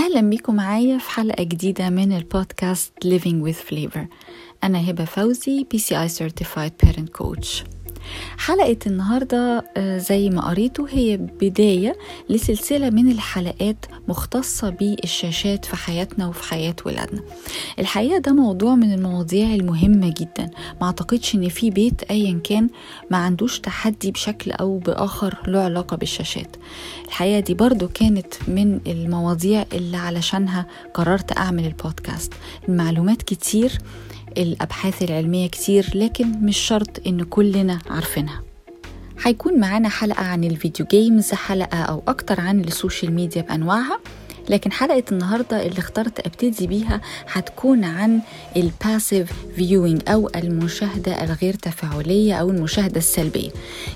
أهلا 0.00 0.20
بيكم 0.20 0.54
معايا 0.54 0.98
في 0.98 1.10
حلقة 1.10 1.42
جديدة 1.42 1.90
من 1.90 2.12
البودكاست 2.12 2.92
Living 3.04 3.46
with 3.48 3.70
Flavor. 3.70 4.00
أنا 4.64 4.90
هبة 4.90 5.04
فوزي 5.04 5.66
PCI 5.74 6.10
Certified 6.18 6.86
Parent 6.86 7.22
Coach. 7.22 7.64
حلقة 8.38 8.76
النهاردة 8.86 9.64
آه، 9.76 9.98
زي 9.98 10.30
ما 10.30 10.48
قريته 10.48 10.86
هي 10.88 11.16
بداية 11.16 11.96
لسلسلة 12.28 12.90
من 12.90 13.10
الحلقات 13.10 13.86
مختصة 14.10 14.70
بالشاشات 14.70 15.64
في 15.64 15.76
حياتنا 15.76 16.26
وفي 16.26 16.42
حياة 16.42 16.76
ولادنا. 16.86 17.22
الحقيقة 17.78 18.18
ده 18.18 18.32
موضوع 18.32 18.74
من 18.74 18.92
المواضيع 18.94 19.54
المهمة 19.54 20.14
جدا. 20.20 20.50
ما 20.80 20.86
أعتقدش 20.86 21.34
إن 21.34 21.48
في 21.48 21.70
بيت 21.70 22.02
ايا 22.10 22.40
كان 22.44 22.70
ما 23.10 23.16
عندوش 23.18 23.58
تحدي 23.60 24.10
بشكل 24.10 24.50
أو 24.52 24.78
بآخر 24.78 25.34
له 25.46 25.58
علاقة 25.60 25.96
بالشاشات. 25.96 26.56
الحقيقة 27.06 27.40
دي 27.40 27.54
برضو 27.54 27.88
كانت 27.88 28.34
من 28.48 28.80
المواضيع 28.86 29.64
اللي 29.72 29.96
علشانها 29.96 30.66
قررت 30.94 31.38
أعمل 31.38 31.66
البودكاست. 31.66 32.32
المعلومات 32.68 33.22
كتير 33.22 33.78
الأبحاث 34.38 35.02
العلمية 35.02 35.46
كتير 35.46 35.90
لكن 35.94 36.26
مش 36.44 36.56
شرط 36.58 37.06
إن 37.06 37.24
كلنا 37.24 37.78
عارفينها. 37.90 38.49
هيكون 39.22 39.60
معانا 39.60 39.88
حلقة 39.88 40.24
عن 40.24 40.44
ال 40.44 40.51
video 40.51 40.86
games 40.90 41.32
حلقة 41.32 41.78
أو 41.78 42.02
أكتر 42.08 42.40
عن 42.40 42.60
ال 42.60 42.67
social 42.67 43.12
media 43.12 43.42
بأنواعها. 43.42 43.98
لكن 44.48 44.72
حلقة 44.72 45.02
النهاردة 45.12 45.66
اللي 45.66 45.78
اخترت 45.78 46.20
أبتدي 46.26 46.66
بيها 46.66 47.00
هتكون 47.32 47.84
عن 47.84 48.20
ال 48.56 48.66
passive 48.66 49.32
viewing 49.56 50.02
أو 50.08 50.30
المشاهدة 50.36 51.24
الغير 51.24 51.54
تفاعلية 51.54 52.34
أو 52.34 52.50
المشاهدة 52.50 52.96
السلبية. 52.98 53.50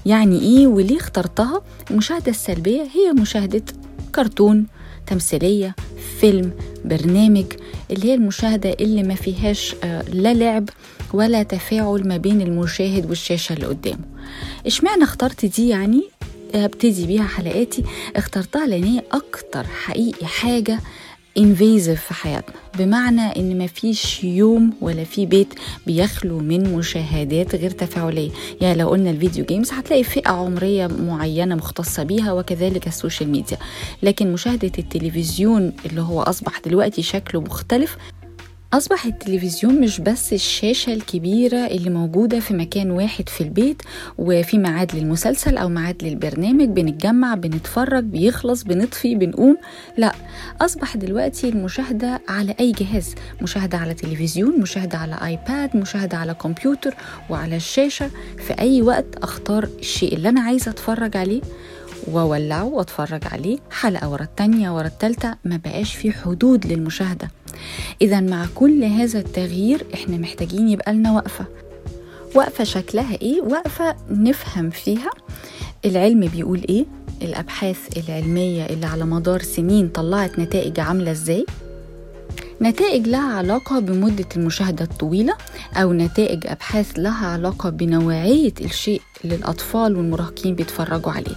يعني 0.07 0.39
إيه؟ 0.41 0.67
وليه 0.67 0.97
اخترتها؟ 0.97 1.63
المشاهدة 1.91 2.31
السلبية 2.31 2.83
هي 2.83 3.13
مشاهدة 3.21 3.63
كرتون 4.15 4.67
تمثيلية 5.07 5.75
فيلم 6.21 6.53
برنامج 6.85 7.47
اللي 7.91 8.07
هي 8.09 8.15
المشاهدة 8.15 8.71
اللي 8.81 9.03
ما 9.03 9.15
فيهاش 9.15 9.75
آه، 9.85 10.03
لا 10.03 10.35
لعب 10.35 10.69
ولا 11.13 11.43
تفاعل 11.43 12.09
ما 12.09 12.17
بين 12.17 12.41
المشاهد 12.41 13.07
والشاشة 13.09 13.53
اللي 13.53 13.67
قدامه. 13.67 14.14
اشمعنى 14.67 15.03
اخترت 15.05 15.45
دي 15.45 15.69
يعني؟ 15.69 16.03
ابتدي 16.55 17.07
بيها 17.07 17.25
حلقاتي. 17.25 17.85
اخترتها 18.17 18.67
لأن 18.67 18.85
هي 18.85 19.03
أكتر 19.13 19.65
حقيقي 19.65 20.27
حاجة 20.27 20.81
انفيزيف 21.39 22.03
في 22.05 22.15
حياتنا. 22.15 22.55
بمعنى 22.79 23.21
إن 23.21 23.59
مفيش 23.59 24.25
يوم 24.25 24.73
ولا 24.81 25.05
في 25.05 25.27
بيت 25.27 25.55
بيخلو 25.87 26.39
من 26.39 26.77
مشاهدات 26.77 27.55
غير 27.55 27.71
تفاعلية. 27.71 28.31
يعني 28.61 28.79
لو 28.79 28.89
قلنا 28.89 29.11
ال 29.11 29.16
video 29.16 29.45
games 29.45 29.73
هتلاقي 29.73 30.05
فئة 30.05 30.31
عمرية 30.31 30.87
معينة 30.87 31.55
مختصة 31.55 32.03
بيها 32.03 32.33
وكذلك 32.33 32.87
ال 32.87 32.93
social 32.93 33.29
media. 33.29 33.59
لكن 34.03 34.33
مشاهدة 34.33 34.73
التلفزيون 34.79 35.73
اللي 35.87 36.01
هو 36.01 36.23
أصبح 36.23 36.61
دلوقتي 36.61 37.03
شكله 37.03 37.41
مختلف 37.41 37.97
أصبح 38.75 39.07
التلفزيون 39.07 39.81
مش 39.81 40.01
بس 40.01 40.33
الشاشة 40.33 40.93
الكبيرة 40.93 41.67
اللي 41.67 41.91
موجودة 41.91 42.41
في 42.41 42.55
مكان 42.55 42.91
واحد 42.91 43.29
في 43.29 43.41
البيت 43.41 43.83
وفي 44.19 44.59
ميعاد 44.59 44.97
للمسلسل 44.97 45.57
أو 45.57 45.69
ميعاد 45.69 46.05
للبرنامج 46.05 46.69
بنتجمع 46.69 47.35
بنتفرج 47.35 48.05
بيخلص 48.05 48.63
بنطفي 48.63 49.15
بنقوم. 49.15 49.57
لا 49.97 50.13
أصبح 50.61 50.97
دلوقتي 50.97 51.49
المشاهدة 51.49 52.21
على 52.29 52.55
أي 52.61 52.73
جهاز 52.73 53.15
مشاهدة 53.43 53.79
على 53.79 53.95
تلفزيون 53.95 54.61
مشاهدة 54.61 54.99
على 54.99 55.19
آيباد 55.25 55.77
مشاهدة 55.77 56.17
على 56.17 56.35
كمبيوتر 56.35 56.95
وعلى 57.31 57.57
الشاشة. 57.57 58.11
في 58.47 58.59
أي 58.59 58.83
وقت 58.83 59.17
أختار 59.23 59.69
الشيء 59.79 60.15
اللي 60.17 60.29
أنا 60.29 60.41
عايزة 60.41 60.71
أتفرج 60.71 61.17
عليه. 61.17 61.41
واولعه 62.13 62.65
واتفرج 62.65 63.23
عليه 63.33 63.59
حلقة 63.71 64.09
ورا 64.09 64.23
التانية 64.23 64.77
ورا 64.77 64.87
التالتة 64.87 65.35
ما 65.45 65.57
بقاش 65.65 65.95
في 65.95 66.13
حدود 66.13 66.67
للمشاهدة. 66.67 67.31
اذا 68.03 68.21
مع 68.21 68.47
كل 68.55 68.85
هذا 68.85 69.19
التغيير 69.19 69.87
إحنا 69.95 70.17
محتاجين 70.17 70.69
يبقى 70.69 70.93
لنا 70.93 71.13
وقفة. 71.13 71.45
وقفة 72.35 72.65
شكلها 72.65 73.15
إيه؟ 73.23 73.41
وقفة 73.43 73.97
نفهم 74.11 74.71
فيها 74.71 75.11
العلم 75.85 76.21
بيقول 76.21 76.63
إيه؟ 76.69 76.85
الأبحاث 77.23 77.79
العلمية 77.97 78.67
اللي 78.67 78.87
على 78.87 79.05
مدار 79.05 79.43
سنين 79.43 79.89
طلعت 79.89 80.39
نتائج 80.39 80.81
عاملة 80.81 81.11
إزاي؟ 81.11 81.47
نتائج 82.63 83.09
لها 83.09 83.37
علاقة 83.37 83.79
بمدة 83.79 84.29
المشاهدة 84.37 84.85
الطويلة 84.85 85.35
أو 85.77 85.93
نتائج 85.93 86.47
أبحاث 86.47 86.93
لها 86.99 87.27
علاقة 87.27 87.71
بنوعية 87.71 88.55
الشيء 88.61 89.03
اللي 89.25 89.35
الأطفال 89.35 89.97
والمراهقين 89.97 90.55
بيتفرجوا 90.55 91.13
عليه. 91.13 91.37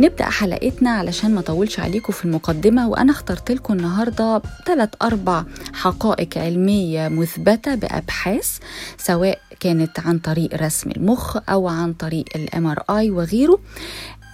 نبدأ 0.00 0.24
حلقتنا 0.24 0.90
علشان 0.90 1.34
ما 1.34 1.40
طولش 1.40 1.80
عليكم 1.80 2.12
في 2.12 2.24
المقدمة 2.24 2.88
وأنا 2.88 3.12
اخترت 3.12 3.50
لكم 3.50 3.74
النهاردة 3.74 4.42
ثلاث 4.66 4.88
أربع 5.02 5.44
حقائق 5.72 6.38
علمية 6.38 7.08
مثبتة 7.08 7.74
بأبحاث 7.74 8.58
سواء 8.98 9.38
كانت 9.60 10.00
عن 10.00 10.18
طريق 10.18 10.54
رسم 10.54 10.90
المخ 10.90 11.36
أو 11.48 11.68
عن 11.68 11.92
طريق 11.92 12.24
الام 12.36 12.66
ار 12.66 12.82
اي 12.90 13.10
وغيره. 13.10 13.58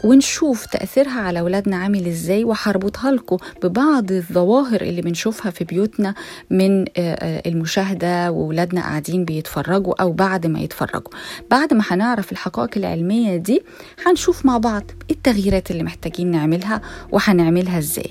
ونشوف 0.05 0.67
تأثيرها 0.67 1.21
على 1.21 1.41
أولادنا 1.41 1.77
عامل 1.77 2.07
إزاي 2.07 2.45
وهربطها 2.45 3.11
لكم 3.11 3.37
ببعض 3.62 4.12
الظواهر 4.12 4.81
اللي 4.81 5.03
بنشوفها 5.03 5.51
في 5.51 5.65
بيوتنا 5.65 6.15
من 6.51 6.84
المشاهدة 7.47 8.31
وولادنا 8.31 8.81
قاعدين 8.81 9.25
بيتفرجوا 9.25 10.03
أو 10.03 10.12
بعد 10.12 10.47
ما 10.47 10.61
يتفرجوا. 10.61 11.11
بعد 11.51 11.75
ما 11.75 11.83
هنعرف 11.89 12.33
الحقائق 12.33 12.71
العلمية 12.77 13.37
دي 13.37 13.62
هنشوف 14.06 14.47
مع 14.47 14.59
بعض 14.59 14.83
التغييرات 15.11 15.71
اللي 15.71 15.83
محتاجين 15.83 16.31
نعملها 16.31 16.81
وهنعملها 17.12 17.79
إزاي. 17.79 18.11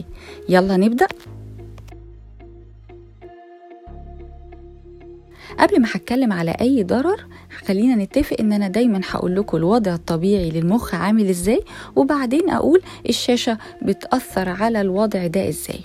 يلا 0.50 0.78
نبدأ. 0.78 1.08
قبل 5.60 5.82
ما 5.82 5.88
هتكلم 5.92 6.34
على 6.34 6.52
أي 6.62 6.84
ضرر 6.84 7.26
خلينا 7.66 8.04
نتفق 8.04 8.36
إن 8.40 8.54
أنا 8.54 8.68
دايما 8.68 9.02
هقول 9.10 9.36
لكم 9.36 9.58
الوضع 9.58 9.94
الطبيعي 9.94 10.50
للمخ 10.50 10.96
عامل 10.96 11.30
إزاي 11.30 11.62
وبعدين 11.96 12.50
أقول 12.50 12.82
الشاشة 13.10 13.58
بتأثر 13.82 14.50
على 14.50 14.82
الوضع 14.82 15.28
ده 15.28 15.50
إزاي. 15.50 15.80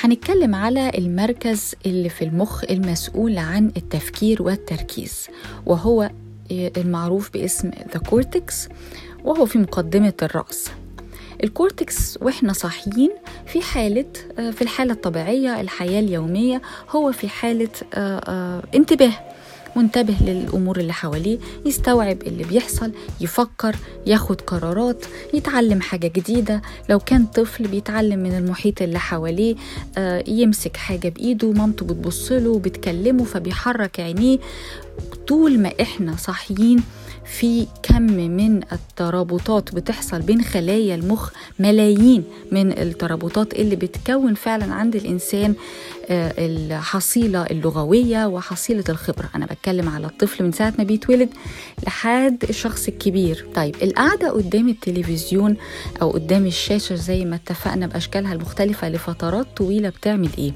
هنتكلم 0.00 0.54
على 0.54 0.90
المركز 0.98 1.74
اللي 1.86 2.08
في 2.08 2.24
المخ 2.24 2.64
المسؤول 2.70 3.38
عن 3.38 3.72
التفكير 3.76 4.42
والتركيز 4.42 5.26
وهو 5.66 6.10
المعروف 6.50 7.32
باسم 7.32 7.70
the 7.94 8.00
cortex 8.00 8.68
وهو 9.24 9.46
في 9.46 9.58
مقدمة 9.58 10.14
الرأس. 10.22 10.68
ال 11.44 11.55
cortex 11.55 12.18
وإحنا 12.22 12.52
صاحيين 12.52 13.10
في 13.46 13.60
حالة 13.62 14.04
في 14.36 14.62
الحالة 14.62 14.92
الطبيعية 14.92 15.60
الحياة 15.60 16.00
اليومية 16.00 16.62
هو 16.90 17.12
في 17.12 17.28
حالة 17.28 17.68
انتباه 18.74 19.12
منتبه 19.76 20.14
للأمور 20.20 20.78
اللي 20.80 20.92
حواليه 20.92 21.38
يستوعب 21.66 22.22
اللي 22.22 22.44
بيحصل 22.44 22.92
يفكر 23.20 23.76
ياخد 24.06 24.40
قرارات 24.40 25.04
يتعلم 25.34 25.80
حاجة 25.80 26.06
جديدة. 26.16 26.62
لو 26.90 26.98
كان 26.98 27.26
طفل 27.26 27.68
بيتعلم 27.68 28.18
من 28.18 28.38
المحيط 28.38 28.82
اللي 28.82 28.98
حواليه 28.98 29.56
يمسك 30.28 30.76
حاجة 30.76 31.08
بإيده 31.08 31.52
مامته 31.52 31.86
بتبصله 31.86 32.58
بتكلمه 32.58 33.24
فبيحرك 33.24 34.00
عينيه. 34.00 34.38
طول 35.28 35.58
ما 35.58 35.72
إحنا 35.80 36.16
صاحيين 36.16 36.82
في 37.26 37.66
كم 37.82 38.02
من 38.02 38.62
الترابطات 38.72 39.74
بتحصل 39.74 40.20
بين 40.22 40.42
خلايا 40.42 40.94
المخ 40.94 41.30
ملايين 41.58 42.24
من 42.52 42.72
الترابطات 42.78 43.54
اللي 43.54 43.76
بتكون 43.76 44.34
فعلا 44.34 44.74
عند 44.74 44.96
الإنسان 44.96 45.54
الحصيلة 46.10 47.42
اللغوية 47.42 48.26
وحصيلة 48.26 48.84
الخبرة. 48.88 49.30
أنا 49.34 49.46
بتكلم 49.46 49.88
على 49.88 50.06
الطفل 50.06 50.44
من 50.44 50.52
ساعة 50.52 50.72
ما 50.78 50.84
بيتولد 50.84 51.28
لحد 51.86 52.44
الشخص 52.48 52.88
الكبير. 52.88 53.46
طيب 53.54 53.76
القعدة 53.82 54.30
قدام 54.30 54.68
التلفزيون 54.68 55.56
أو 56.02 56.10
قدام 56.10 56.46
الشاشة 56.46 56.94
زي 56.94 57.24
ما 57.24 57.36
اتفقنا 57.36 57.86
بأشكالها 57.86 58.32
المختلفة 58.32 58.88
لفترات 58.88 59.46
طويلة 59.56 59.88
بتعمل 59.88 60.28
إيه؟ 60.38 60.52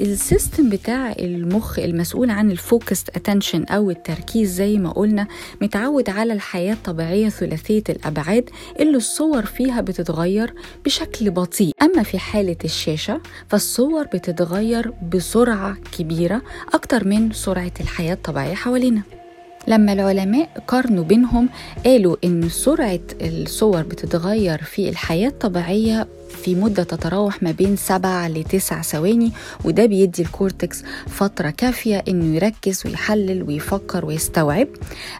ال 0.00 0.10
system 0.10 0.68
بتاع 0.70 1.12
المخ 1.12 1.78
المسؤول 1.78 2.30
عن 2.30 2.50
ال 2.50 2.57
focused 2.57 3.08
attention 3.08 3.64
أو 3.64 3.90
التركيز 3.90 4.50
زي 4.54 4.78
ما 4.78 4.90
قلنا 4.90 5.26
متعود 5.62 6.10
على 6.10 6.32
الحياة 6.32 6.72
الطبيعية 6.72 7.28
ثلاثية 7.28 7.82
الأبعاد 7.88 8.50
اللي 8.80 8.96
الصور 8.96 9.42
فيها 9.46 9.80
بتتغير 9.80 10.54
بشكل 10.84 11.30
بطيء. 11.30 11.72
أما 11.82 12.02
في 12.02 12.18
حالة 12.18 12.56
الشاشة 12.64 13.20
فالصور 13.48 14.04
بتتغير 14.04 14.92
بسرعة 15.12 15.76
كبيرة 15.98 16.42
أكتر 16.74 17.06
من 17.06 17.32
سرعة 17.32 17.72
الحياة 17.80 18.14
الطبيعية 18.14 18.54
حوالينا. 18.54 19.02
لما 19.68 19.92
العلماء 19.92 20.64
قارنوا 20.68 21.04
بينهم 21.04 21.48
قالوا 21.84 22.16
إن 22.24 22.48
سرعة 22.48 23.00
الصور 23.22 23.82
بتتغير 23.82 24.62
في 24.62 24.88
الحياة 24.88 25.28
الطبيعية 25.28 26.08
في 26.44 26.54
مدة 26.54 26.82
تتراوح 26.82 27.42
ما 27.42 27.50
بين 27.50 27.76
7 27.76 28.28
ل 28.28 28.44
9 28.44 28.82
ثواني 28.82 29.32
وده 29.64 29.86
بيدي 29.86 30.22
ال 30.22 30.31
cortex 30.31 30.82
فترة 31.08 31.50
كافية 31.50 32.04
إنه 32.08 32.36
يركز 32.36 32.82
ويحلل 32.86 33.42
ويفكر 33.42 34.04
ويستوعب. 34.06 34.68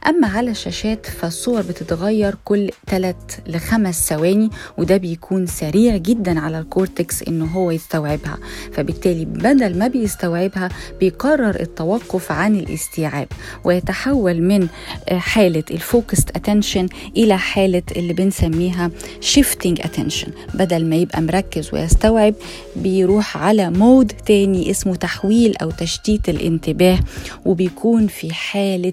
أما 0.06 0.28
على 0.28 0.50
الشاشات 0.50 1.06
فالصور 1.06 1.62
بتتغير 1.62 2.34
كل 2.44 2.70
3 2.86 3.16
ل 3.46 3.58
5 3.58 3.90
ثواني 4.16 4.50
وده 4.78 4.96
بيكون 4.96 5.46
سريع 5.46 5.96
جدا 5.96 6.40
على 6.40 6.58
ال 6.58 6.68
cortex 6.68 7.22
إنه 7.22 7.44
هو 7.44 7.70
يستوعبها. 7.70 8.38
فبالتالي 8.72 9.24
بدل 9.24 9.78
ما 9.78 9.88
بيستوعبها 9.88 10.68
بيقرر 11.00 11.60
التوقف 11.60 12.32
عن 12.32 12.56
الاستيعاب 12.56 13.28
ويتحول 13.64 14.42
من 14.42 14.68
حالة 15.10 15.64
ال 15.70 15.78
focused 15.78 16.31
attention 16.31 16.87
إلى 17.16 17.38
حالة 17.38 17.82
اللي 17.96 18.12
بنسميها 18.12 18.90
shifting 19.34 19.74
attention. 19.82 20.28
بدل 20.54 20.86
ما 20.86 20.96
يبقى 21.00 21.20
مركز 21.23 21.75
ويستوعب 21.75 22.35
بيروح 22.76 23.37
على 23.37 23.70
mode 23.70 24.12
تاني 24.26 24.70
اسمه 24.70 24.94
تحويل 24.94 25.56
أو 25.56 25.70
تشتيت 25.70 26.29
الانتباه 26.29 26.99
وبيكون 27.44 28.06
في 28.06 28.35
حالة 28.35 28.93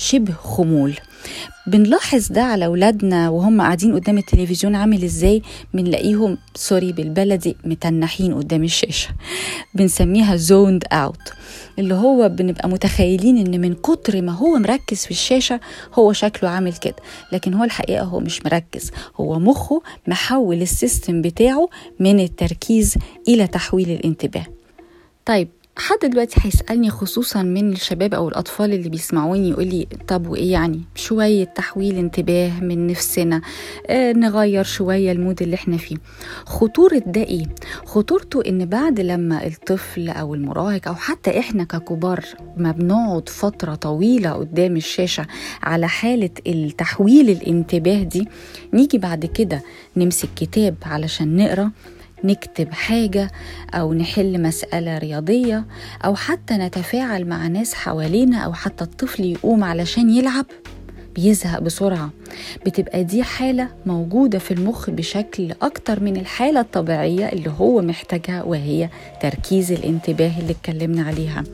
شبه 0.00 0.32
خمول. 0.32 0.94
بنلاحظ 1.66 2.26
ده 2.32 2.42
على 2.42 2.66
أولادنا 2.66 3.28
وهم 3.28 3.60
قاعدين 3.60 3.94
قدام 3.94 4.18
التلفزيون 4.18 4.74
عامل 4.74 5.04
إزاي؟ 5.04 5.42
بنلاقيهم 5.74 6.38
sorry 6.54 6.92
بالبلدي 6.92 7.56
متنحين 7.64 8.34
قدام 8.34 8.64
الشاشة. 8.64 9.08
بنسميها 9.74 10.36
zoned 10.36 10.84
out 10.92 11.32
اللي 11.78 11.94
هو 11.94 12.28
بنبقى 12.28 12.68
متخيلين 12.68 13.38
إن 13.38 13.60
من 13.60 13.74
كتر 13.74 14.22
ما 14.22 14.32
هو 14.32 14.58
مركز 14.58 15.04
في 15.04 15.10
الشاشة 15.10 15.60
هو 15.94 16.12
شكله 16.12 16.50
عامل 16.50 16.72
كده. 16.72 16.96
لكن 17.32 17.54
هو 17.54 17.64
الحقيقة 17.64 18.04
هو 18.04 18.20
مش 18.20 18.44
مركز 18.44 18.90
هو 19.16 19.38
مخه 19.38 19.82
محول 20.06 20.62
ال 20.62 20.71
system 20.71 21.22
بتاعه 21.22 21.68
من 22.00 22.20
التركيز 22.20 22.94
إلى 23.28 23.46
تحويل 23.46 23.90
الانتباه. 23.90 24.46
طيب 25.26 25.48
حد 25.80 25.98
دلوقتي 26.10 26.40
هيسألني 26.44 26.90
خصوصا 26.90 27.42
من 27.42 27.72
الشباب 27.72 28.14
أو 28.14 28.28
الأطفال 28.28 28.72
اللي 28.72 28.88
بيسمعوني 28.88 29.50
يقول 29.50 29.66
لي 29.66 29.86
طب 30.08 30.26
وإيه 30.26 30.52
يعني 30.52 30.80
شوية 30.94 31.44
تحويل 31.44 31.96
انتباه 31.98 32.60
من 32.60 32.86
نفسنا 32.86 33.40
آه 33.86 34.12
نغير 34.12 34.64
شوية 34.64 35.12
المود 35.12 35.42
اللي 35.42 35.54
إحنا 35.54 35.76
فيه 35.76 35.96
خطورة 36.46 37.02
ده 37.06 37.20
إيه؟ 37.22 37.42
خطورته 37.86 38.42
إن 38.48 38.66
بعد 38.66 39.00
لما 39.00 39.46
الطفل 39.46 40.08
أو 40.08 40.34
المراهق 40.34 40.88
أو 40.88 40.94
حتى 40.94 41.38
إحنا 41.38 41.64
ككبار 41.64 42.24
ما 42.56 42.72
بنقعد 42.72 43.28
فترة 43.28 43.74
طويلة 43.74 44.30
قدام 44.30 44.76
الشاشة 44.76 45.26
على 45.62 45.88
حالة 45.88 46.30
التحويل 46.46 47.30
الانتباه 47.30 48.02
دي 48.02 48.28
نيجي 48.74 48.98
بعد 48.98 49.26
كده 49.26 49.62
نمسك 49.96 50.28
كتاب 50.36 50.74
علشان 50.82 51.36
نقرأ 51.36 51.70
نكتب 52.24 52.72
حاجة 52.72 53.30
أو 53.74 53.94
نحل 53.94 54.42
مسألة 54.42 54.98
رياضية 54.98 55.64
أو 56.04 56.14
حتى 56.14 56.54
نتفاعل 56.54 57.24
مع 57.24 57.46
ناس 57.46 57.74
حوالينا 57.74 58.38
أو 58.38 58.52
حتى 58.52 58.84
الطفل 58.84 59.24
يقوم 59.24 59.64
علشان 59.64 60.10
يلعب. 60.10 60.46
بيزهق 61.14 61.58
بسرعة. 61.60 62.10
بتبقى 62.66 63.04
دي 63.04 63.22
حالة 63.22 63.68
موجودة 63.86 64.38
في 64.38 64.50
المخ 64.54 64.90
بشكل 64.90 65.52
أكتر 65.62 66.00
من 66.00 66.16
الحالة 66.16 66.60
الطبيعية 66.60 67.28
اللي 67.28 67.50
هو 67.58 67.82
محتاجها 67.82 68.42
وهي 68.42 68.88
تركيز 69.22 69.72
الانتباه 69.72 70.32
اللي 70.38 70.52
اتكلمنا 70.52 71.02
عليها. 71.02 71.44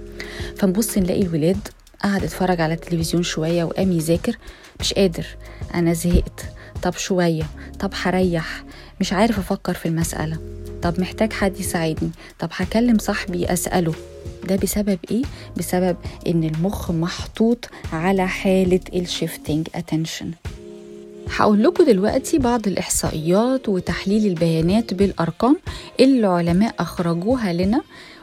فنبص 0.57 0.99
نلاقي 0.99 1.23
الولاد 1.23 1.69
قعد 2.05 2.25
اتفرج 2.25 2.61
على 2.61 2.75
التلفزيون 2.75 3.23
شوية 3.23 3.65
وقام 3.65 3.93
يذاكر. 3.93 4.37
مش 4.81 4.93
قادر. 4.95 5.27
أنا 5.75 5.93
زهقت. 5.93 6.45
طب 6.83 6.93
شوية. 6.93 7.45
طب 7.81 7.91
هريح. 8.03 8.65
مش 9.01 9.13
عارف 9.13 9.39
أفكر 9.39 9.75
في 9.75 9.87
المسألة. 9.87 10.39
طب 10.83 11.01
محتاج 11.01 11.33
حد 11.33 11.61
يساعدني. 11.61 12.11
طب 12.39 12.49
هكلم 12.53 12.99
صاحبي 12.99 13.53
أسأله. 13.53 13.95
ده 14.49 14.57
بسبب 14.57 14.99
إيه؟ 15.11 15.23
بسبب 15.57 15.97
إن 16.27 16.45
المخ 16.45 16.91
محطوط 16.91 17.69
على 17.93 18.29
حالة 18.29 18.81
ال 18.95 19.03
shifting 19.03 19.69
attention 19.75 20.31
هقول 21.37 21.63
لكم 21.63 21.85
دلوقتي 21.85 22.39
بعض 22.39 22.67
الإحصائيات 22.67 23.69
وتحليل 23.69 24.27
البيانات 24.27 24.95
بالأرقام 24.95 25.57
اللي 26.01 26.19
العلماء 26.19 26.75
أخرجوها 26.79 27.53
لنا 27.53 27.83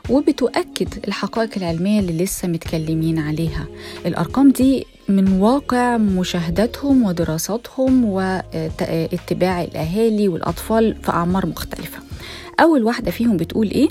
وبتؤكد 0.09 0.87
الحقائق 1.07 1.49
العلمية 1.57 1.99
اللي 1.99 2.23
لسه 2.23 2.47
متكلمين 2.47 3.19
عليها 3.19 3.67
الأرقام 4.05 4.51
دي 4.51 4.85
من 5.09 5.31
واقع 5.41 5.97
مشاهداتهم 5.97 7.03
ودراساتهم 7.03 8.05
واتباع 8.05 9.63
الأهالي 9.63 10.27
والأطفال 10.27 10.95
في 11.03 11.11
أعمار 11.11 11.45
مختلفة 11.45 11.99
أول 12.59 12.83
واحدة 12.83 13.11
فيهم 13.11 13.37
بتقول 13.37 13.69
إيه؟ 13.69 13.87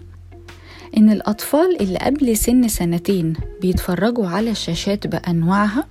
إن 0.96 1.10
الأطفال 1.10 1.80
اللي 1.82 1.98
قبل 1.98 2.36
سن 2.36 2.68
سنتين 2.68 3.32
بيتفرجوا 3.60 4.26
على 4.26 4.50
الشاشات 4.50 5.06
بأنواعها 5.06 5.84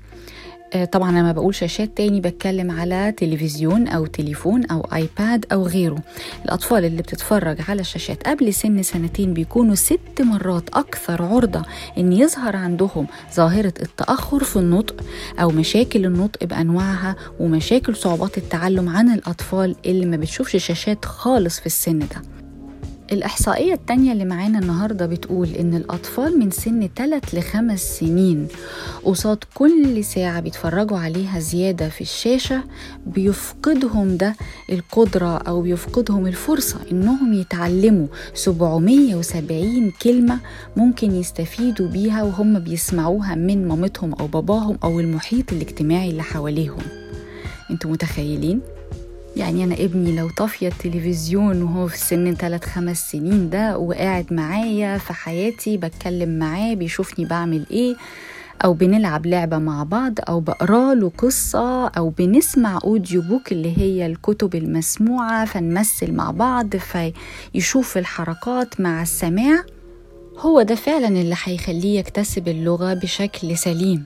طبعا 0.92 1.12
لما 1.12 1.32
بقول 1.32 1.56
شاشات 1.56 1.98
تاني 1.98 2.22
بتكلم 2.22 2.72
على 2.72 3.14
تلفزيون 3.18 3.88
أو 3.88 4.06
تليفون 4.06 4.66
أو 4.66 4.82
آيباد 4.94 5.46
أو 5.52 5.68
غيره. 5.68 6.00
الأطفال 6.46 6.86
اللي 6.86 7.02
بتتفرج 7.02 7.58
على 7.70 7.82
الشاشات 7.82 8.28
قبل 8.28 8.54
سن 8.54 8.84
سنتين 8.84 9.34
بيكونوا 9.34 9.76
ست 9.76 10.22
مرات 10.22 10.70
أكثر 10.70 11.24
عرضة 11.24 11.62
إن 11.98 12.14
يظهر 12.14 12.56
عندهم 12.56 13.08
ظاهرة 13.36 13.74
التأخر 13.82 14.44
في 14.44 14.56
النطق 14.56 14.96
أو 15.42 15.50
مشاكل 15.50 16.06
النطق 16.06 16.44
بأنواعها 16.44 17.16
ومشاكل 17.40 17.96
صعوبات 17.96 18.38
التعلم 18.38 18.90
عن 18.90 19.10
الأطفال 19.14 19.76
اللي 19.86 20.06
ما 20.06 20.18
بتشوفش 20.18 20.66
شاشات 20.66 21.06
خالص 21.06 21.60
في 21.60 21.66
السن 21.66 22.00
ده. 22.00 22.41
الإحصائية 23.12 23.74
التانية 23.74 24.12
اللي 24.12 24.25
معانا 24.25 24.60
النهاردة 24.60 25.06
بتقول 25.06 25.50
إن 25.50 25.74
الأطفال 25.75 26.40
من 26.40 26.52
سن 26.52 26.90
3 26.96 27.38
ل 27.40 27.44
5 27.44 27.75
سنين 27.75 28.48
قصاد 29.04 29.38
كل 29.54 30.04
ساعة 30.04 30.40
بيتفرجوا 30.40 30.98
عليها 31.00 31.40
زيادة 31.40 31.90
في 31.90 32.02
الشاشة 32.02 32.63
بيفقدهم 33.08 34.18
ده 34.18 34.36
القدرة 34.72 35.38
أو 35.38 35.62
بيفقدهم 35.62 36.28
الفرصة 36.28 36.78
إنهم 36.92 37.34
يتعلموا 37.34 38.08
770 38.34 39.92
كلمة 40.02 40.40
ممكن 40.78 41.12
يستفيدوا 41.12 41.88
بيها 41.88 42.24
وهم 42.24 42.60
بيسمعوها 42.60 43.36
من 43.36 43.68
مامتهم 43.68 44.13
أو 44.13 44.28
باباهم 44.28 44.78
أو 44.84 45.00
المحيط 45.00 45.54
الاجتماعي 45.54 46.10
اللي 46.10 46.24
حواليهم 46.24 46.81
أنتوا 47.72 47.92
متخيلين؟ 47.92 48.62
يعني 49.36 49.63
أنا 49.63 49.75
ابني 49.75 50.16
لو 50.16 50.30
طافية 50.30 50.68
التلفزيون 50.68 51.62
وهو 51.62 51.88
في 51.88 51.98
سن 51.98 52.36
3 52.36 52.68
خمس 52.68 53.12
سنين 53.12 53.50
ده 53.50 53.78
وقاعد 53.78 54.33
معايا 54.33 54.98
في 54.98 55.13
حياتي 55.13 55.78
بتكلم 55.78 56.39
معاه 56.39 56.74
بيشوفني 56.74 57.25
بعمل 57.25 57.66
إيه 57.72 57.95
أو 58.66 58.74
بنلعب 58.74 59.25
لعبة 59.25 59.57
مع 59.57 59.83
بعض 59.83 60.13
أو 60.30 60.39
بقرأ 60.39 60.94
له 60.94 61.12
قصة 61.18 61.88
أو 61.88 62.10
بنسمع 62.10 62.80
أوديو 62.83 63.22
بوك 63.22 63.51
اللي 63.51 63.78
هي 63.78 64.06
الكتب 64.06 64.56
المسموعة 64.56 65.45
فنمثل 65.45 66.12
مع 66.12 66.31
بعض 66.31 66.69
فيشوف 66.75 67.98
الحركات 67.98 68.82
مع 68.82 69.01
السماع. 69.01 69.63
هو 70.38 70.62
ده 70.62 70.75
فعلا 70.75 71.08
اللي 71.08 71.36
هيخليه 71.44 72.00
يكتسب 72.00 72.48
اللغة 72.48 72.94
بشكل 72.94 73.58
سليم. 73.58 74.06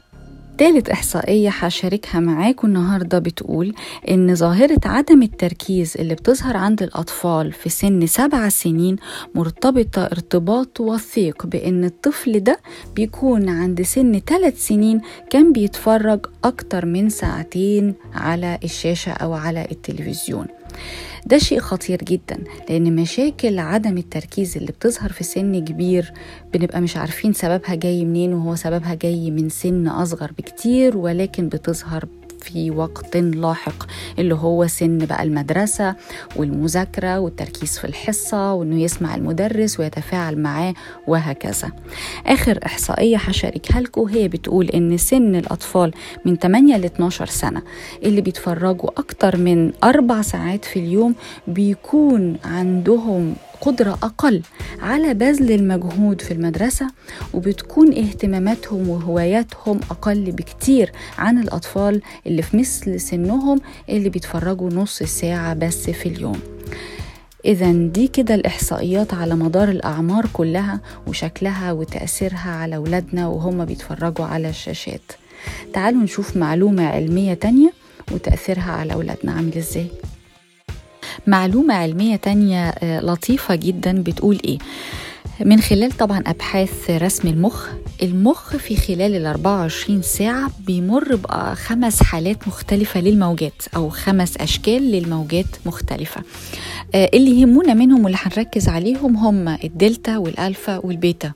تالت 0.57 0.89
إحصائية 0.89 1.49
هشاركها 1.49 2.19
معاكم 2.19 2.67
النهاردة 2.67 3.19
بتقول 3.19 3.73
إن 4.09 4.35
ظاهرة 4.35 4.79
عدم 4.85 5.21
التركيز 5.23 5.93
اللي 5.99 6.15
بتظهر 6.15 6.57
عند 6.57 6.83
الأطفال 6.83 7.51
في 7.51 7.69
سن 7.69 8.05
سبع 8.07 8.49
سنين 8.49 8.95
مرتبطة 9.35 10.05
ارتباط 10.05 10.79
وثيق 10.79 11.45
بإن 11.45 11.83
الطفل 11.83 12.39
ده 12.39 12.59
بيكون 12.95 13.49
عند 13.49 13.81
سن 13.81 14.19
ثلاث 14.27 14.67
سنين 14.67 15.01
كان 15.29 15.53
بيتفرج 15.53 16.25
أكتر 16.43 16.85
من 16.85 17.09
ساعتين 17.09 17.93
على 18.13 18.59
الشاشة 18.63 19.11
أو 19.11 19.33
على 19.33 19.67
التلفزيون. 19.71 20.45
ده 21.25 21.37
شيء 21.37 21.59
خطير 21.59 21.97
جدا 22.03 22.43
لأن 22.69 22.95
مشاكل 22.95 23.59
عدم 23.59 23.97
التركيز 23.97 24.57
اللي 24.57 24.71
بتظهر 24.71 25.11
في 25.11 25.23
سن 25.23 25.65
كبير 25.65 26.13
بنبقى 26.53 26.81
مش 26.81 26.97
عارفين 26.97 27.33
سببها 27.33 27.75
جاي 27.75 28.05
منين 28.05 28.33
وهو 28.33 28.55
سببها 28.55 28.93
جاي 28.93 29.31
من 29.31 29.49
سن 29.49 29.87
أصغر 29.87 30.31
بكتير 30.37 30.97
ولكن 30.97 31.49
بتظهر 31.49 32.05
في 32.45 32.71
وقت 32.71 33.17
لاحق 33.17 33.85
اللي 34.19 34.35
هو 34.35 34.67
سن 34.67 34.97
بقى 34.97 35.23
المدرسة 35.23 35.95
والمذاكرة 36.35 37.19
والتركيز 37.19 37.77
في 37.79 37.85
الحصة 37.87 38.53
وإنه 38.53 38.81
يسمع 38.81 39.15
المدرس 39.15 39.79
ويتفاعل 39.79 40.37
معاه 40.37 40.73
وهكذا. 41.07 41.71
آخر 42.27 42.59
إحصائية 42.65 43.17
هشاركها 43.17 43.81
لكم 43.81 44.01
هي 44.01 44.27
بتقول 44.27 44.69
إن 44.69 44.97
سن 44.97 45.35
الأطفال 45.35 45.91
من 46.25 46.35
8 46.35 46.77
ل 46.77 46.85
12 46.85 47.25
سنة 47.25 47.61
اللي 48.03 48.21
بيتفرجوا 48.21 48.89
أكتر 48.99 49.37
من 49.37 49.71
أربع 49.83 50.21
ساعات 50.21 50.65
في 50.65 50.79
اليوم 50.79 51.15
بيكون 51.47 52.37
عندهم 52.45 53.35
قدرة 53.61 53.91
أقل 53.91 54.41
على 54.81 55.13
بذل 55.13 55.51
المجهود 55.51 56.21
في 56.21 56.31
المدرسة 56.31 56.87
وبتكون 57.33 57.93
اهتماماتهم 57.93 58.89
وهواياتهم 58.89 59.79
أقل 59.91 60.31
بكتير 60.31 60.91
عن 61.17 61.39
الأطفال 61.39 62.01
اللي 62.27 62.41
في 62.41 62.57
مثل 62.57 62.99
سنهم 62.99 63.61
اللي 63.89 64.09
بيتفرجوا 64.09 64.69
نص 64.69 65.03
ساعة 65.03 65.53
بس 65.53 65.89
في 65.89 66.09
اليوم. 66.09 66.39
إذا 67.45 67.71
دي 67.71 68.07
كده 68.07 68.35
الإحصائيات 68.35 69.13
على 69.13 69.35
مدار 69.35 69.69
الأعمار 69.69 70.25
كلها 70.33 70.79
وشكلها 71.07 71.71
وتأثيرها 71.71 72.49
على 72.51 72.75
أولادنا 72.75 73.27
وهم 73.27 73.65
بيتفرجوا 73.65 74.25
على 74.25 74.49
الشاشات. 74.49 75.11
تعالوا 75.73 76.03
نشوف 76.03 76.37
معلومة 76.37 76.87
علمية 76.87 77.33
تانية 77.33 77.73
وتأثيرها 78.11 78.71
على 78.71 78.93
أولادنا 78.93 79.31
عامل 79.31 79.57
إزاي. 79.57 79.87
معلومة 81.27 81.73
علمية 81.73 82.15
تانية 82.15 82.69
آه، 82.69 82.99
لطيفة 82.99 83.55
جدا. 83.55 84.03
بتقول 84.03 84.39
إيه؟ 84.45 84.57
من 85.45 85.61
خلال 85.61 85.91
طبعا 85.91 86.23
أبحاث 86.27 86.89
رسم 86.91 87.27
المخ 87.27 87.67
المخ 88.03 88.55
في 88.55 88.75
خلال 88.75 89.15
ال 89.15 89.25
24 89.25 90.01
ساعة 90.01 90.51
بيمر 90.67 91.15
بخمس 91.15 92.03
حالات 92.03 92.47
مختلفة 92.47 92.99
للموجات 93.01 93.53
أو 93.75 93.89
خمس 93.89 94.37
أشكال 94.37 94.91
للموجات 94.91 95.45
مختلفة. 95.65 96.21
آه، 96.95 97.09
اللي 97.13 97.41
يهمونا 97.41 97.73
منهم 97.73 98.03
واللي 98.03 98.17
هنركز 98.21 98.69
عليهم 98.69 99.15
هم 99.17 99.47
الدلتا 99.47 100.17
والألفا 100.17 100.85
والبيتا. 100.85 101.31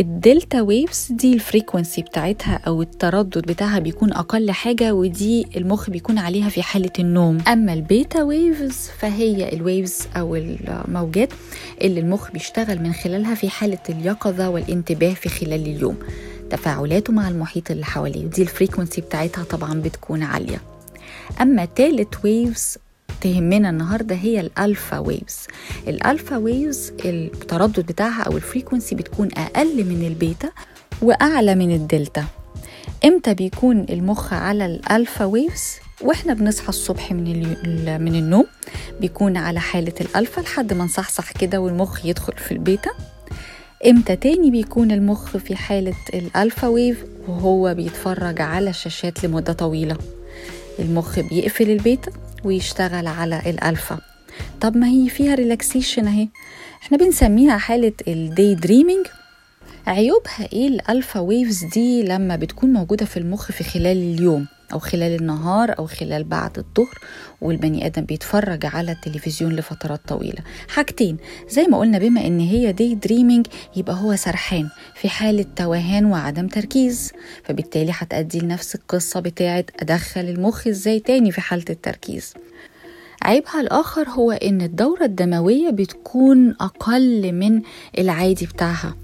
الدلتا 0.00 0.60
ويفز 0.60 1.08
دي 1.10 1.34
ال 1.34 1.41
frequency 1.41 2.02
بتاعتها 2.02 2.60
أو 2.66 2.82
التردد 2.82 3.38
بتاعها 3.46 3.78
بيكون 3.78 4.12
أقل 4.12 4.50
حاجة 4.50 4.94
ودي 4.94 5.46
المخ 5.56 5.90
بيكون 5.90 6.18
عليها 6.18 6.48
في 6.48 6.62
حالة 6.62 6.90
النوم. 6.98 7.38
أما 7.48 7.72
ال 7.72 7.82
beta 7.82 8.22
waves 8.22 8.90
فهي 8.98 9.52
ال 9.52 9.61
waves 9.61 10.08
أو 10.16 10.36
الموجات 10.36 11.28
اللي 11.82 12.00
المخ 12.00 12.30
بيشتغل 12.32 12.82
من 12.82 12.92
خلالها 13.16 13.34
في 13.34 13.50
حالة 13.50 13.78
اليقظة 13.88 14.48
والانتباه 14.48 15.14
في 15.14 15.28
خلال 15.28 15.66
اليوم. 15.66 15.96
تفاعلاته 16.50 17.12
مع 17.12 17.28
المحيط 17.28 17.70
اللي 17.70 17.84
حواليه 17.84 18.24
ودي 18.24 18.42
ال 18.42 18.48
frequency 18.48 19.00
بتاعتها 19.00 19.44
طبعا 19.44 19.74
بتكون 19.80 20.22
عالية. 20.22 20.60
أما 21.40 21.64
تالت 21.64 22.24
waves 22.24 22.78
تهمنا 23.20 23.70
النهارده 23.70 24.14
هي 24.14 24.40
ال 24.40 24.50
alpha 24.50 24.98
waves 24.98 25.38
ال 25.88 25.96
alpha 25.96 26.36
waves 26.36 26.92
التردد 27.04 27.86
بتاعها 27.86 28.22
أو 28.22 28.36
ال 28.36 28.42
frequency 28.42 28.94
بتكون 28.94 29.28
أقل 29.36 29.84
من 29.84 30.06
البيتا 30.06 30.50
وأعلى 31.02 31.54
من 31.54 31.74
الدلتا. 31.74 32.24
إمتى 33.04 33.34
بيكون 33.34 33.86
المخ 33.90 34.32
على 34.32 34.66
ال 34.66 34.76
alpha 34.76 35.24
waves 35.24 35.76
وإحنا 36.00 36.34
بنصحى 36.34 36.68
الصبح 36.68 37.12
من 37.12 37.56
من 38.00 38.14
النوم 38.14 38.44
بيكون 39.00 39.36
على 39.36 39.60
حالة 39.60 39.92
الالفا 40.00 40.40
لحد 40.40 40.72
ما 40.72 40.84
نصحصح 40.84 41.32
كده 41.32 41.60
والمخ 41.60 42.06
يدخل 42.06 42.32
في 42.32 42.52
البيتا. 42.52 42.90
إمتى 43.86 44.16
تاني 44.16 44.50
بيكون 44.50 44.90
المخ 44.92 45.36
في 45.36 45.56
حالة 45.56 45.94
ال 46.14 46.23
alpha 46.23 46.68
wave 46.68 47.04
وهو 47.28 47.74
بيتفرج 47.74 48.40
على 48.40 48.70
الشاشات 48.70 49.24
لمدة 49.24 49.52
طويلة. 49.52 49.96
المخ 50.78 51.20
بيقفل 51.20 51.70
البيتا 51.70 52.12
ويشتغل 52.44 53.06
على 53.06 53.42
الألفا 53.46 53.98
طب 54.60 54.76
ما 54.76 54.86
هي 54.88 55.08
فيها 55.08 55.34
relaxation 55.34 56.06
اهي. 56.08 56.28
إحنا 56.82 56.98
بنسميها 56.98 57.58
حالة 57.58 57.92
ال 58.08 58.54
daydreaming 58.54 59.06
عيوبها 59.86 60.48
إيه 60.52 60.68
ال 60.68 60.77
alpha 60.77 61.20
waves 61.20 61.64
دي 61.64 62.02
لما 62.02 62.36
بتكون 62.36 62.72
موجودة 62.72 63.06
في 63.06 63.16
المخ 63.16 63.52
في 63.52 63.64
خلال 63.64 64.14
اليوم؟ 64.14 64.46
أو 64.72 64.78
خلال 64.78 65.20
النهار 65.20 65.78
أو 65.78 65.86
خلال 65.86 66.24
بعد 66.24 66.58
الظهر 66.58 66.98
والبني 67.40 67.86
آدم 67.86 68.02
بيتفرج 68.04 68.66
على 68.66 68.92
التلفزيون 68.92 69.52
لفترات 69.56 70.00
طويلة. 70.08 70.38
حاجتين 70.68 71.16
زي 71.48 71.62
ما 71.66 71.78
قلنا 71.78 71.98
بما 71.98 72.26
إن 72.26 72.40
هي 72.40 72.72
daydreaming 72.72 73.46
يبقى 73.76 73.94
هو 73.96 74.16
سرحان 74.16 74.68
في 74.94 75.08
حالة 75.08 75.46
توهان 75.56 76.04
وعدم 76.04 76.46
تركيز. 76.48 77.12
فبالتالي 77.44 77.92
هتأدي 77.94 78.38
لنفس 78.38 78.74
القصة 78.74 79.20
بتاعة 79.20 79.64
أدخل 79.80 80.20
المخ 80.20 80.66
إزاي 80.66 81.00
تاني 81.00 81.32
في 81.32 81.40
حالة 81.40 81.64
التركيز. 81.70 82.34
عيبها 83.22 83.60
الآخر 83.60 84.08
هو 84.08 84.32
إن 84.32 84.62
الدورة 84.62 85.04
الدموية 85.04 85.70
بتكون 85.70 86.50
أقل 86.60 87.32
من 87.32 87.62
العادي 87.98 88.46
بتاعها. 88.46 88.94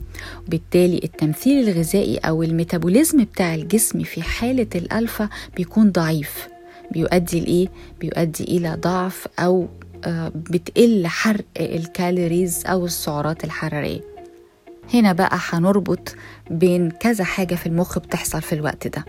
وبالتالي 0.47 1.01
التمثيل 1.05 1.69
الغذائي 1.69 2.19
أو 2.19 2.43
ال 2.43 2.50
metabolism 2.50 3.25
بتاع 3.25 3.55
الجسم 3.55 4.03
في 4.03 4.23
حالة 4.23 4.67
الألفا 4.75 5.29
بيكون 5.57 5.93
ضعيف 5.93 6.49
بيؤدي 6.91 7.41
لإيه؟ 7.41 7.69
بيؤدي 8.01 8.45
إلى 8.45 8.75
ضعف 8.81 9.29
أو 9.39 9.69
آه، 10.05 10.33
بتقل 10.35 11.07
حرق 11.07 11.45
ال 11.61 11.72
calories 11.72 12.63
أو 12.67 12.85
السعرات 12.87 13.45
الحرارية 13.45 14.12
هنا 14.95 15.13
بقى 15.13 15.39
هنربط 15.51 16.15
بين 16.51 16.91
كذا 16.91 17.25
حاجة 17.25 17.55
في 17.55 17.67
المخ 17.67 17.99
بتحصل 17.99 18.43
في 18.43 18.53
الوقت 18.53 18.87
ده. 18.87 19.05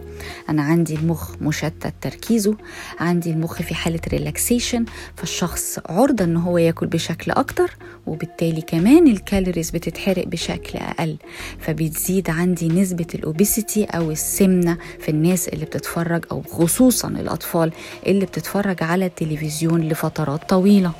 أنا 0.50 0.62
عندي 0.64 0.96
المخ 0.96 1.36
مشتت 1.42 1.94
تركيزه 2.02 2.56
عندي 3.00 3.32
المخ 3.32 3.62
في 3.62 3.76
حالة 3.76 4.00
relaxation 4.08 4.86
فالشخص 5.16 5.80
عرضة 5.86 6.24
أنه 6.24 6.40
هو 6.40 6.58
ياكل 6.58 6.88
بشكل 6.88 7.32
أكتر 7.32 7.76
وبالتالي 8.08 8.62
كمان 8.62 9.08
ال 9.08 9.15
calories 9.15 9.72
بتتحرق 9.72 10.28
بشكل 10.28 10.80
أقل. 10.80 11.18
فبتزيد 11.60 12.30
عندي 12.30 12.68
نسبة 12.68 13.08
الأوبيسيتي 13.16 13.84
أو 13.86 14.12
السمنة 14.12 14.78
في 15.00 15.10
الناس 15.10 15.48
اللي 15.48 15.66
بتتفرج 15.66 16.26
أو 16.32 16.42
خصوصا 16.42 17.08
الأطفال 17.08 17.72
اللي 18.08 18.26
بتتفرج 18.26 18.84
على 18.84 19.06
التلفزيون 19.06 19.82
لفترات 19.82 20.50
طويلة. 20.50 20.92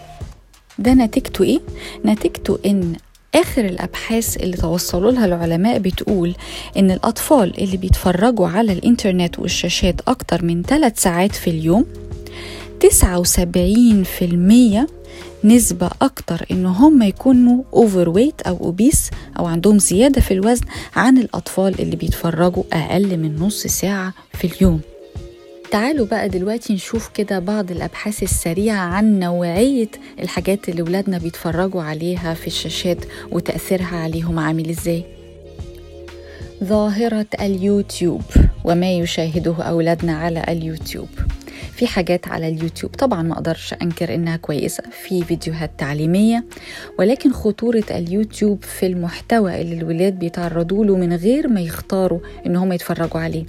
ده 0.80 0.94
نتيجته 0.94 1.44
إيه؟ 1.44 1.60
نتيجته 2.06 2.60
إن 2.66 2.96
آخر 3.36 3.66
الأبحاث 3.66 4.38
اللي 4.38 4.58
توصلوا 4.58 5.12
لها 5.12 5.26
العلماء 5.26 5.78
بتقول 5.80 6.36
إن 6.78 6.92
الأطفال 6.92 7.60
اللي 7.64 7.78
بيتفرجوا 7.78 8.48
على 8.48 8.74
الإنترنت 8.74 9.40
والشاشات 9.40 9.96
أكتر 10.08 10.46
من 10.46 10.64
ثلاث 10.64 11.00
ساعات 11.00 11.36
في 11.36 11.50
اليوم 11.50 11.86
79% 12.84 12.88
نسبة 15.44 15.90
أكتر 16.02 16.46
إن 16.52 16.66
هم 16.66 17.02
يكونوا 17.04 17.64
أوفر 17.74 18.10
ويت 18.10 18.42
أو 18.42 18.58
أوبيس 18.58 19.10
أو 19.40 19.46
عندهم 19.46 19.80
زيادة 19.80 20.22
في 20.22 20.34
الوزن 20.34 20.66
عن 20.96 21.18
الأطفال 21.18 21.82
اللي 21.82 21.96
بيتفرجوا 21.96 22.64
أقل 22.74 23.18
من 23.18 23.36
نص 23.40 23.68
ساعة 23.68 24.14
في 24.34 24.48
اليوم. 24.48 24.82
تعالوا 25.74 26.06
بقى 26.06 26.30
دلوقتي 26.30 26.74
نشوف 26.74 27.10
كده 27.10 27.40
بعض 27.40 27.72
الأبحاث 27.72 28.24
السريعة 28.24 28.76
عن 28.78 29.20
نوعية 29.20 29.88
الحاجات 30.20 30.70
اللي 30.70 30.82
ولادنا 30.82 31.18
بيتفرجوا 31.18 31.82
عليها 31.84 32.34
في 32.34 32.48
الشاشات 32.48 32.98
وتأثيرها 33.32 33.96
عليهم 33.96 34.40
عامل 34.40 34.70
إزاي. 34.70 35.04
ظاهرة 36.64 37.26
اليوتيوب 37.42 38.22
وما 38.64 38.92
يشاهده 38.92 39.56
أولادنا 39.64 40.18
على 40.18 40.44
اليوتيوب. 40.50 41.10
في 41.76 41.88
حاجات 41.88 42.28
على 42.28 42.48
اليوتيوب. 42.48 42.92
طبعا 42.92 43.22
ما 43.24 43.34
أقدرش 43.34 43.74
أنكر 43.82 44.16
إنها 44.16 44.38
كويسة 44.38 44.84
في 45.04 45.24
فيديوهات 45.24 45.72
تعليمية 45.78 46.46
ولكن 47.00 47.34
خطورة 47.34 47.84
اليوتيوب 47.92 48.64
في 48.64 48.86
المحتوى 48.86 49.62
اللي 49.62 49.76
الولاد 49.76 50.20
بيتعرضوا 50.20 50.86
له 50.86 50.98
من 50.98 51.14
غير 51.14 51.48
ما 51.48 51.62
يختاروا 51.62 52.20
إن 52.46 52.56
هم 52.56 52.74
يتفرجوا 52.74 53.20
عليه. 53.22 53.46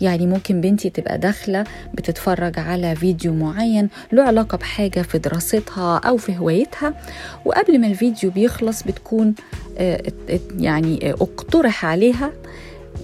يعني 0.00 0.26
ممكن 0.26 0.60
بنتي 0.60 0.90
تبقى 0.90 1.18
داخلة 1.18 1.64
بتتفرج 1.94 2.58
على 2.58 2.96
فيديو 2.96 3.34
معين 3.34 3.88
له 4.12 4.22
علاقة 4.22 4.58
بحاجة 4.58 5.02
في 5.02 5.18
دراستها 5.18 5.98
أو 5.98 6.16
في 6.16 6.36
هوايتها 6.38 6.94
وقبل 7.44 7.80
ما 7.80 7.86
الفيديو 7.86 8.30
بيخلص 8.30 8.82
بتكون 8.82 9.34
آه، 9.78 10.02
يعني 10.58 11.10
آه، 11.10 11.12
اقترح 11.12 11.84
عليها 11.84 12.32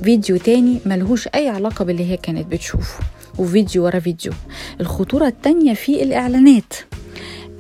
فيديو 0.05 0.37
تاني 0.37 0.79
ملهوش 0.87 1.29
أي 1.35 1.49
علاقة 1.49 1.85
باللي 1.85 2.11
هي 2.11 2.17
كانت 2.17 2.47
بتشوفه. 2.47 3.05
وفيديو 3.39 3.85
ورا 3.85 3.99
فيديو. 3.99 4.33
الخطورة 4.81 5.27
التانية 5.27 5.75
في 5.75 6.03
الإعلانات. 6.03 6.73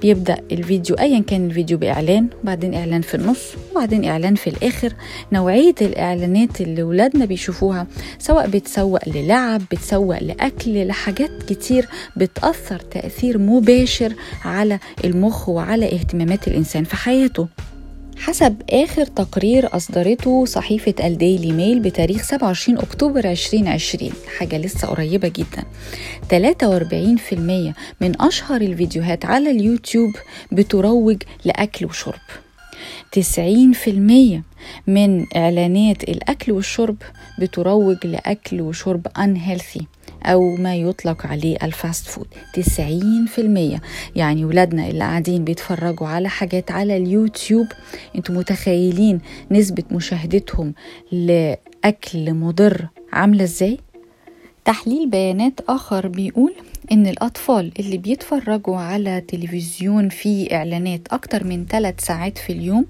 بيبدأ 0.03 0.37
الفيديو 0.53 0.97
أيا 0.97 1.21
كان 1.21 1.47
الفيديو 1.47 1.79
بإعلان 1.79 2.29
وبعدين 2.43 2.75
إعلان 2.75 3.01
في 3.01 3.15
النص 3.15 3.41
وبعدين 3.73 4.05
إعلان 4.05 4.35
في 4.35 4.51
الآخر. 4.51 4.93
نوعية 5.33 5.75
الإعلانات 5.81 6.61
اللي 6.61 6.83
ولادنا 6.83 7.25
بيشوفوها 7.25 7.87
سواء 8.19 8.49
بتسوق 8.49 9.09
للعب 9.09 9.63
بتسوق 9.73 10.19
لأكل 10.23 10.87
لحاجات 10.87 11.43
كتير 11.49 11.89
بتأثر 12.17 12.79
تأثير 12.79 13.39
مباشر 13.39 14.13
على 14.45 14.79
المخ 15.05 15.49
وعلى 15.49 15.87
اهتمامات 15.93 16.49
الإنسان 16.49 16.85
في 16.85 16.97
حياته. 16.97 17.49
حسب 18.21 18.63
آخر 18.71 19.05
تقرير 19.05 19.77
أصدرته 19.77 20.45
صحيفة 20.45 20.95
الديلي 21.05 21.53
ميل 21.53 21.81
بتاريخ 21.81 22.23
27 22.23 22.79
أكتوبر 22.79 23.25
2020 23.31 24.13
حاجة 24.39 24.59
لسه 24.59 24.89
قريبة 24.89 25.29
جدا. 25.29 25.65
43% 26.31 27.75
من 28.01 28.21
أشهر 28.23 28.61
الفيديوهات 28.61 29.25
على 29.25 29.51
اليوتيوب 29.51 30.11
بتروج 30.53 31.23
لأكل 31.45 31.87
وشرب. 31.87 32.21
90% 33.13 33.19
من 34.87 35.27
إعلانات 35.37 36.03
الأكل 36.03 36.53
والشرب 36.53 36.97
بتروج 37.39 37.97
لأكل 38.07 38.61
وشرب 38.61 39.07
unhealthy. 39.19 39.83
أو 40.23 40.57
ما 40.57 40.77
يطلق 40.77 41.27
عليه 41.27 41.57
ال 41.63 41.72
fast 41.72 42.07
food 42.07 42.27
90% 43.77 43.81
يعني 44.17 44.45
ولادنا 44.45 44.89
اللي 44.89 45.05
قاعدين 45.05 45.45
بيتفرجوا 45.45 46.07
على 46.09 46.29
حاجات 46.29 46.71
على 46.71 46.97
اليوتيوب 46.97 47.67
أنتوا 48.17 48.35
متخيلين 48.35 49.21
نسبة 49.51 49.83
مشاهدتهم 49.91 50.75
لأكل 51.13 52.35
مضر 52.35 52.87
عاملة 53.13 53.45
إزاي؟ 53.45 53.79
تحليل 54.65 55.09
بيانات 55.11 55.61
آخر 55.69 56.09
بيقول 56.09 56.55
إن 56.93 57.07
الأطفال 57.07 57.73
اللي 57.81 57.97
بيتفرجوا 57.99 58.77
على 58.77 59.21
تلفزيون 59.21 60.09
فيه 60.09 60.57
إعلانات 60.57 61.01
أكتر 61.11 61.45
من 61.45 61.67
3 61.67 61.97
ساعات 62.05 62.39
في 62.39 62.53
اليوم 62.53 62.87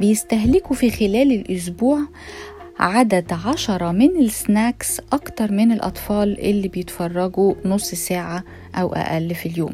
بيستهلكوا 0.00 0.76
في 0.76 0.90
خلال 0.90 1.32
الأسبوع 1.32 1.98
عدد 2.80 3.32
عشرة 3.46 3.92
من 3.92 4.16
ال 4.20 4.31
snacks 4.31 5.00
أكتر 5.12 5.52
من 5.52 5.72
الأطفال 5.72 6.40
اللي 6.40 6.68
بيتفرجوا 6.68 7.54
نص 7.64 7.94
ساعة 7.94 8.44
أو 8.74 8.92
أقل 8.92 9.34
في 9.34 9.46
اليوم. 9.46 9.72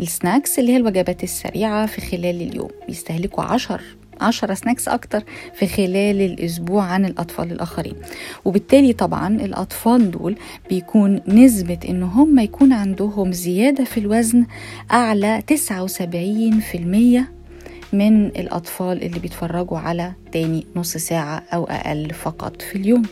ال 0.00 0.08
snacks 0.08 0.58
اللي 0.58 0.72
هي 0.72 0.76
الوجبات 0.76 1.22
السريعة 1.24 1.86
في 1.86 2.00
خلال 2.00 2.42
اليوم. 2.42 2.68
بيستهلكوا 2.86 3.44
عشر 3.44 3.80
عشرة 4.20 4.54
snacks 4.54 4.88
أكتر 4.88 5.22
في 5.54 5.66
خلال 5.66 6.20
الأسبوع 6.20 6.84
عن 6.84 7.04
الأطفال 7.04 7.52
الآخرين. 7.52 7.94
وبالتالي 8.44 8.92
طبعا 8.92 9.28
الأطفال 9.28 10.10
دول 10.10 10.36
بيكون 10.70 11.20
نسبة 11.28 11.78
إن 11.88 12.02
هم 12.02 12.38
يكون 12.38 12.72
عندهم 12.72 13.32
زيادة 13.32 13.84
في 13.84 14.00
الوزن 14.00 14.46
أعلى 14.92 15.42
79% 15.46 17.37
من 17.92 18.26
الأطفال 18.26 19.02
اللي 19.02 19.18
بيتفرجوا 19.18 19.78
على 19.78 20.12
تاني 20.32 20.66
نص 20.76 20.96
ساعة 20.96 21.42
أو 21.54 21.64
أقل 21.64 22.10
فقط 22.10 22.62
في 22.62 22.76
اليوم. 22.76 23.02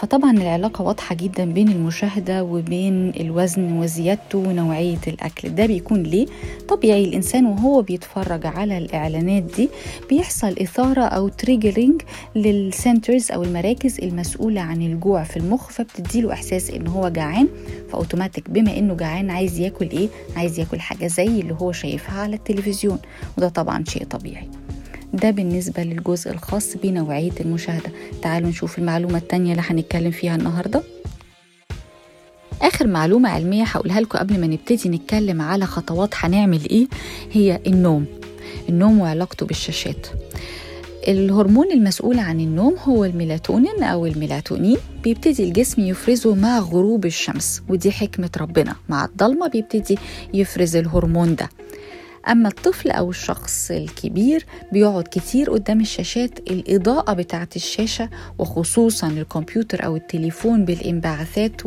فطبعا 0.00 0.30
العلاقة 0.30 0.82
واضحة 0.82 1.14
جدا 1.14 1.44
بين 1.44 1.68
المشاهدة 1.68 2.44
وبين 2.44 3.08
الوزن 3.20 3.78
وزيادته 3.78 4.38
ونوعية 4.38 4.98
الأكل. 5.06 5.54
ده 5.54 5.66
بيكون 5.66 6.02
ليه؟ 6.02 6.26
طبيعي 6.68 7.04
الإنسان 7.04 7.46
وهو 7.46 7.82
بيتفرج 7.82 8.46
على 8.46 8.78
الإعلانات 8.78 9.42
دي 9.42 9.68
بيحصل 10.08 10.48
إثارة 10.62 11.02
أو 11.02 11.28
triggering 11.28 12.02
لل 12.36 12.57
centers 12.57 13.32
أو 13.32 13.42
المراكز 13.42 14.00
المسؤولة 14.00 14.60
عن 14.60 14.82
الجوع 14.82 15.22
في 15.24 15.36
المخ 15.36 15.70
فبتديله 15.70 16.32
إحساس 16.32 16.70
إن 16.70 16.86
هو 16.86 17.08
جعان 17.08 17.48
فأوتوماتيك 17.92 18.50
بما 18.50 18.78
إنه 18.78 18.94
جعان 18.94 19.30
عايز 19.30 19.58
ياكل 19.58 19.90
إيه؟ 19.90 20.08
عايز 20.36 20.58
ياكل 20.58 20.80
حاجة 20.80 21.06
زي 21.06 21.26
اللي 21.40 21.54
هو 21.60 21.72
شايفها 21.72 22.20
على 22.20 22.36
التلفزيون. 22.36 22.98
وده 23.38 23.48
طبعا 23.48 23.84
شيء 23.88 24.04
طبيعي. 24.04 24.48
ده 25.12 25.30
بالنسبة 25.30 25.82
للجزء 25.82 26.30
الخاص 26.30 26.76
بنوعية 26.76 27.32
المشاهدة. 27.40 27.90
تعالوا 28.22 28.48
نشوف 28.48 28.78
المعلومة 28.78 29.18
التانية 29.18 29.50
اللي 29.52 29.62
هنتكلم 29.66 30.10
فيها 30.10 30.34
النهاردة. 30.36 30.82
آخر 32.62 32.86
معلومة 32.86 33.28
علمية 33.28 33.64
هقولها 33.64 34.00
لكم 34.00 34.18
قبل 34.18 34.40
ما 34.40 34.46
نبتدي 34.46 34.88
نتكلم 34.88 35.42
على 35.42 35.66
خطوات 35.66 36.10
هنعمل 36.16 36.68
إيه؟ 36.70 36.86
هي 37.32 37.60
النوم. 37.66 38.06
النوم 38.68 38.98
وعلاقته 39.00 39.46
بالشاشات. 39.46 40.06
الهرمون 41.08 41.72
المسؤول 41.72 42.18
عن 42.18 42.40
النوم 42.40 42.76
هو 42.84 43.04
الميلاتونين 43.04 43.82
أو 43.82 44.06
الميلاتونين 44.06 44.76
بيبتدي 45.04 45.44
الجسم 45.44 45.82
يفرزه 45.82 46.34
مع 46.34 46.58
غروب 46.58 47.06
الشمس 47.06 47.62
ودي 47.68 47.90
حكمة 47.92 48.30
ربنا. 48.40 48.76
مع 48.88 49.04
الضلمة 49.04 49.48
بيبتدي 49.48 49.98
يفرز 50.34 50.76
الهرمون 50.76 51.34
ده. 51.34 51.48
أما 52.28 52.48
الطفل 52.48 52.90
أو 52.90 53.10
الشخص 53.10 53.70
الكبير 53.70 54.46
بيقعد 54.72 55.04
كتير 55.10 55.50
قدام 55.50 55.80
الشاشات 55.80 56.38
الإضاءة 56.50 57.12
بتاعة 57.12 57.48
الشاشة 57.56 58.08
وخصوصا 58.38 59.08
الكمبيوتر 59.08 59.84
أو 59.84 59.96
التليفون 59.96 60.64
بالانبعاثات 60.64 61.62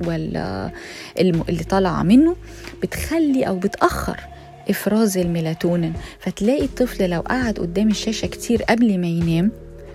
اللي 1.19 1.63
طالعة 1.69 2.03
منه 2.03 2.36
بتخلي 2.81 3.48
أو 3.48 3.60
بتأخر 3.60 4.19
إفراز 4.69 5.17
الميلاتونين. 5.17 5.93
فتلاقي 6.19 6.65
الطفل 6.65 7.10
لو 7.10 7.22
قعد 7.22 7.60
قدام 7.60 7.89
الشاشة 7.89 8.25
كتير 8.25 8.63
قبل 8.63 9.00
ما 9.00 9.07
ينام 9.07 9.51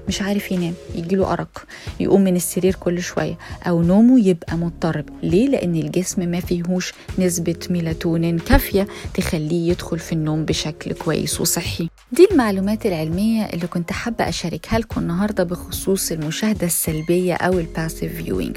مش 0.08 0.22
عارف 0.22 0.52
ينام 0.52 0.74
يجيله 0.94 1.32
أرق 1.32 1.64
يقوم 2.00 2.20
من 2.24 2.36
السرير 2.36 2.74
كل 2.74 3.02
شوية 3.02 3.38
أو 3.66 3.82
نومه 3.82 4.26
يبقى 4.28 4.56
مضطرب. 4.56 5.04
ليه؟ 5.22 5.48
لأن 5.48 5.76
الجسم 5.76 6.28
ما 6.28 6.40
فيهوش 6.40 6.92
نسبة 7.18 7.56
ميلاتونين 7.70 8.38
كافية 8.38 8.88
تخليه 9.14 9.70
يدخل 9.70 9.98
في 9.98 10.12
النوم 10.12 10.44
بشكل 10.44 10.92
كويس 10.92 11.40
وصحي. 11.40 11.88
دي 12.12 12.28
المعلومات 12.32 12.86
العلمية 12.86 13.42
اللي 13.44 13.66
كنت 13.66 13.92
حابة 13.92 14.28
أشاركها 14.28 14.78
لكم 14.78 15.00
النهاردة 15.00 15.44
بخصوص 15.44 16.12
المشاهدة 16.12 16.66
السلبية 16.66 17.34
أو 17.34 17.58
ال 17.58 17.65
passive 17.65 18.16
viewing 18.16 18.56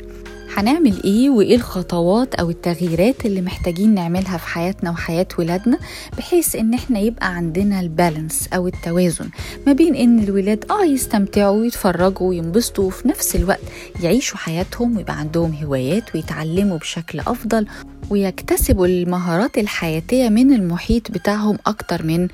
هنعمل 0.57 1.03
إيه 1.03 1.29
وإيه 1.29 1.55
الخطوات 1.55 2.35
أو 2.35 2.49
التغييرات 2.49 3.25
اللي 3.25 3.41
محتاجين 3.41 3.93
نعملها 3.93 4.37
في 4.37 4.47
حياتنا 4.47 4.91
وحياة 4.91 5.27
ولادنا 5.39 5.79
بحيث 6.17 6.55
إن 6.55 6.73
إحنا 6.73 6.99
يبقى 6.99 7.27
عندنا 7.35 7.79
البالانس 7.79 8.47
أو 8.53 8.67
التوازن 8.67 9.29
ما 9.67 9.73
بين 9.73 9.95
إن 9.95 10.19
الولاد 10.23 10.65
آه 10.71 10.83
يستمتعوا 10.85 11.59
ويتفرجوا 11.61 12.29
وينبسطوا 12.29 12.83
وفي 12.85 13.07
نفس 13.07 13.35
الوقت 13.35 13.61
يعيشوا 14.03 14.37
حياتهم 14.37 14.97
ويبقى 14.97 15.19
عندهم 15.19 15.53
هوايات 15.63 16.15
ويتعلموا 16.15 16.77
بشكل 16.77 17.19
أفضل 17.19 17.67
ويكتسبوا 18.09 18.87
المهارات 18.87 19.57
الحياتية 19.57 20.29
من 20.29 20.53
المحيط 20.53 21.11
بتاعهم 21.11 21.57
أكتر 21.67 22.03
من 22.03 22.27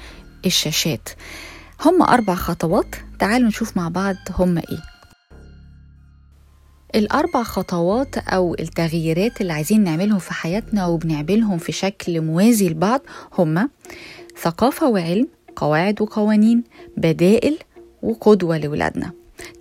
الشاشات. 0.45 1.09
هم 1.85 2.01
أربع 2.01 2.35
خطوات. 2.35 2.95
تعالوا 3.19 3.47
نشوف 3.47 3.77
مع 3.77 3.87
بعض 3.89 4.15
هم 4.39 4.57
إيه. 4.57 4.96
الأربع 6.95 7.43
خطوات 7.43 8.17
أو 8.17 8.55
التغييرات 8.59 9.41
اللي 9.41 9.53
عايزين 9.53 9.83
نعملهم 9.83 10.19
في 10.19 10.33
حياتنا 10.33 10.85
وبنعملهم 10.87 11.57
في 11.57 11.71
شكل 11.71 12.21
موازي 12.21 12.69
لبعض 12.69 13.01
هما 13.37 13.69
ثقافة 14.41 14.89
وعلم 14.89 15.27
قواعد 15.55 16.01
وقوانين 16.01 16.63
بدائل 16.97 17.57
وقدوة 18.03 18.57
لولادنا. 18.57 19.11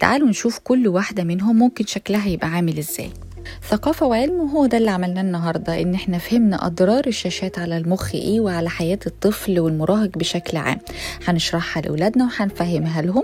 تعالوا 0.01 0.29
نشوف 0.29 0.59
كل 0.59 0.89
واحدة 0.89 1.25
منهم 1.25 1.57
ممكن 1.59 1.87
شكلها 1.87 2.29
يبقى 2.29 2.49
عامل 2.49 2.79
إزاي. 2.79 3.11
ثقافة 3.71 4.07
وعلم 4.07 4.41
وهو 4.41 4.67
ده 4.67 4.79
اللي 4.79 4.91
عملناه 4.91 5.21
النهاردة 5.21 5.81
إن 5.83 5.95
إحنا 5.95 6.19
فهمنا 6.19 6.67
أضرار 6.67 7.07
الشاشات 7.07 7.59
على 7.59 7.77
المخ 7.77 8.15
إيه 8.15 8.41
وعلى 8.41 8.71
حياة 8.71 8.99
الطفل 9.07 9.61
والمراهق 9.61 10.19
بشكل 10.19 10.57
عام. 10.57 10.79
هنشرحها 11.27 11.83
لأولادنا 11.83 12.25
وهنفهمها 12.25 13.03
لهم. 13.03 13.23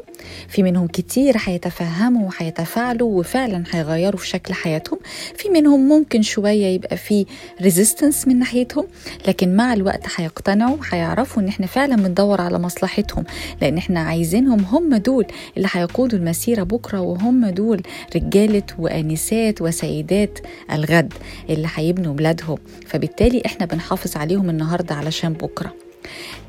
في 0.49 0.63
منهم 0.63 0.87
كتير 0.87 1.37
هيتفهموا 1.45 2.29
وهيتفاعلوا 2.29 3.19
وفعلا 3.21 3.65
هيغيروا 3.71 4.19
في 4.21 4.29
شكل 4.29 4.55
حياتهم. 4.55 4.99
في 5.37 5.49
منهم 5.49 5.89
ممكن 5.89 6.23
شوية 6.23 6.67
يبقى 6.67 6.97
في 6.97 7.27
ريزيستنس 7.63 8.29
من 8.29 8.39
ناحيتهم 8.39 8.85
لكن 9.29 9.57
مع 9.57 9.73
الوقت 9.73 10.03
هيقتنعوا 10.17 10.77
وهيعرفوا 10.77 11.43
إن 11.43 11.49
إحنا 11.49 11.67
فعلا 11.67 11.97
بندور 11.97 12.41
على 12.41 12.59
مصلحتهم 12.59 13.25
لأن 13.61 13.79
إحنا 13.79 14.01
عايزينهم 14.01 14.61
هم 14.61 14.95
دول 14.97 15.27
اللي 15.57 15.69
هيقودوا 15.73 16.19
المسيرة 16.19 16.63
بكرة 16.63 17.01
وهم 17.01 17.47
دول 17.47 17.83
رجالة 18.17 18.63
وآنسات 18.79 19.63
وسيدات 19.63 20.12
سيدات 20.13 20.39
الغد 20.73 21.13
اللي 21.51 21.69
هيبنوا 21.75 22.15
بلادهم 22.15 22.59
فبالتالي 22.87 23.43
إحنا 23.47 23.67
بنحافظ 23.67 24.17
عليهم 24.17 24.51
النهارده 24.51 24.95
علشان 24.95 25.33
بكرة. 25.33 25.75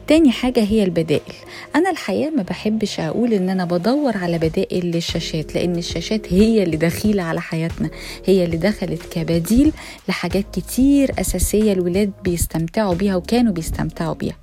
تاني 0.08 0.32
حاجة 0.32 0.64
هي 0.64 0.84
البدائل. 0.84 1.34
أنا 1.76 1.90
الحقيقة 1.90 2.30
ما 2.30 2.44
بحبش 2.44 3.00
أقول 3.00 3.34
إن 3.34 3.50
أنا 3.50 3.66
بدور 3.66 4.18
على 4.18 4.38
بدائل 4.38 4.86
للشاشات 4.86 5.56
لأن 5.56 5.76
الشاشات 5.76 6.34
هي 6.34 6.64
اللي 6.64 6.78
دخيلة 6.78 7.24
على 7.24 7.42
حياتنا 7.42 7.90
هي 8.26 8.44
اللي 8.46 8.58
دخلت 8.58 9.02
كبديل 9.12 9.72
لحاجات 10.10 10.46
كتير 10.54 11.12
أساسية 11.20 11.74
الولاد 11.74 12.12
بيستمتعوا 12.24 12.94
بيها 12.94 13.16
وكانوا 13.16 13.54
بيستمتعوا 13.54 14.14
بيها. 14.14 14.38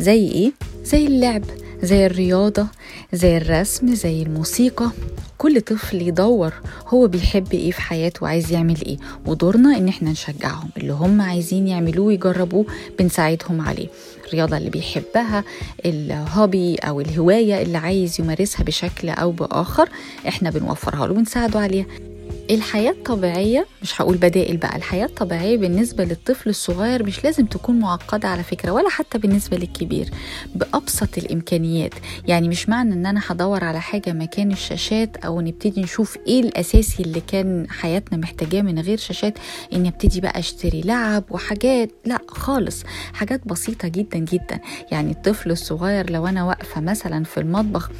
زي 0.00 0.28
إيه؟ 0.28 0.52
زي 0.84 1.06
اللعب. 1.06 1.44
زي 1.82 2.06
الرياضة 2.06 2.66
زي 3.12 3.36
الرسم 3.36 3.94
زي 3.94 4.22
الموسيقى. 4.22 4.90
كل 5.38 5.60
طفل 5.60 6.02
يدور 6.02 6.52
هو 6.88 7.06
بيحب 7.06 7.52
إيه 7.52 7.70
في 7.70 7.80
حياته 7.82 8.22
وعايز 8.24 8.52
يعمل 8.52 8.80
إيه. 8.86 8.96
ودورنا 9.26 9.76
إن 9.78 9.88
إحنا 9.88 10.10
نشجعهم 10.10 10.70
اللي 10.76 10.92
هم 10.92 11.20
عايزين 11.20 11.68
يعملوه 11.68 12.06
ويجربوه 12.06 12.66
بنساعدهم 12.98 13.60
عليه. 13.60 13.88
الرياضة 14.26 14.56
اللي 14.56 14.70
بيحبها 14.70 15.44
الهوبي 15.86 16.74
أو 16.76 17.00
الهواية 17.00 17.62
اللي 17.62 17.78
عايز 17.78 18.20
يمارسها 18.20 18.64
بشكل 18.64 19.08
أو 19.08 19.30
بآخر 19.32 19.88
إحنا 20.28 20.50
بنوفرها 20.50 21.06
له 21.06 21.12
ونساعده 21.14 21.60
عليها. 21.60 21.86
الحياة 22.50 22.90
الطبيعية 22.90 23.66
مش 23.82 24.00
هقول 24.00 24.16
بدائل 24.16 24.56
بقى 24.56 24.76
الحياة 24.76 25.04
الطبيعية 25.06 25.56
بالنسبة 25.56 26.04
للطفل 26.04 26.50
الصغير 26.50 27.02
مش 27.02 27.24
لازم 27.24 27.46
تكون 27.46 27.78
معقدة 27.78 28.28
على 28.28 28.42
فكرة 28.42 28.70
ولا 28.70 28.88
حتى 28.88 29.18
بالنسبة 29.18 29.56
للكبير 29.56 30.10
بأبسط 30.54 31.18
الإمكانيات. 31.18 31.94
يعني 32.26 32.48
مش 32.48 32.68
معنى 32.68 32.94
إن 32.94 33.06
أنا 33.06 33.20
هدور 33.26 33.64
على 33.64 33.80
حاجة 33.80 34.12
مكان 34.12 34.52
الشاشات 34.52 35.16
أو 35.16 35.40
نبتدي 35.40 35.80
نشوف 35.82 36.16
إيه 36.26 36.40
الأساسي 36.40 37.02
اللي 37.02 37.20
كان 37.20 37.66
حياتنا 37.70 38.18
محتاجاه 38.18 38.62
من 38.62 38.78
غير 38.78 38.98
شاشات 38.98 39.38
إني 39.72 39.88
أبتدي 39.88 40.20
بقى 40.20 40.38
أشتري 40.38 40.80
لعب 40.80 41.24
وحاجات 41.30 41.90
لأ 42.04 42.18
خالص. 42.28 42.82
حاجات 43.14 43.40
بسيطة 43.48 43.88
جدا 43.88 44.18
جدا. 44.18 44.60
يعني 44.92 45.10
الطفل 45.12 45.50
الصغير 45.50 46.10
لو 46.10 46.26
أنا 46.26 46.44
واقفة 46.44 46.80
مثلا 46.80 47.24
في 47.24 47.40
المطبخ 47.40 47.90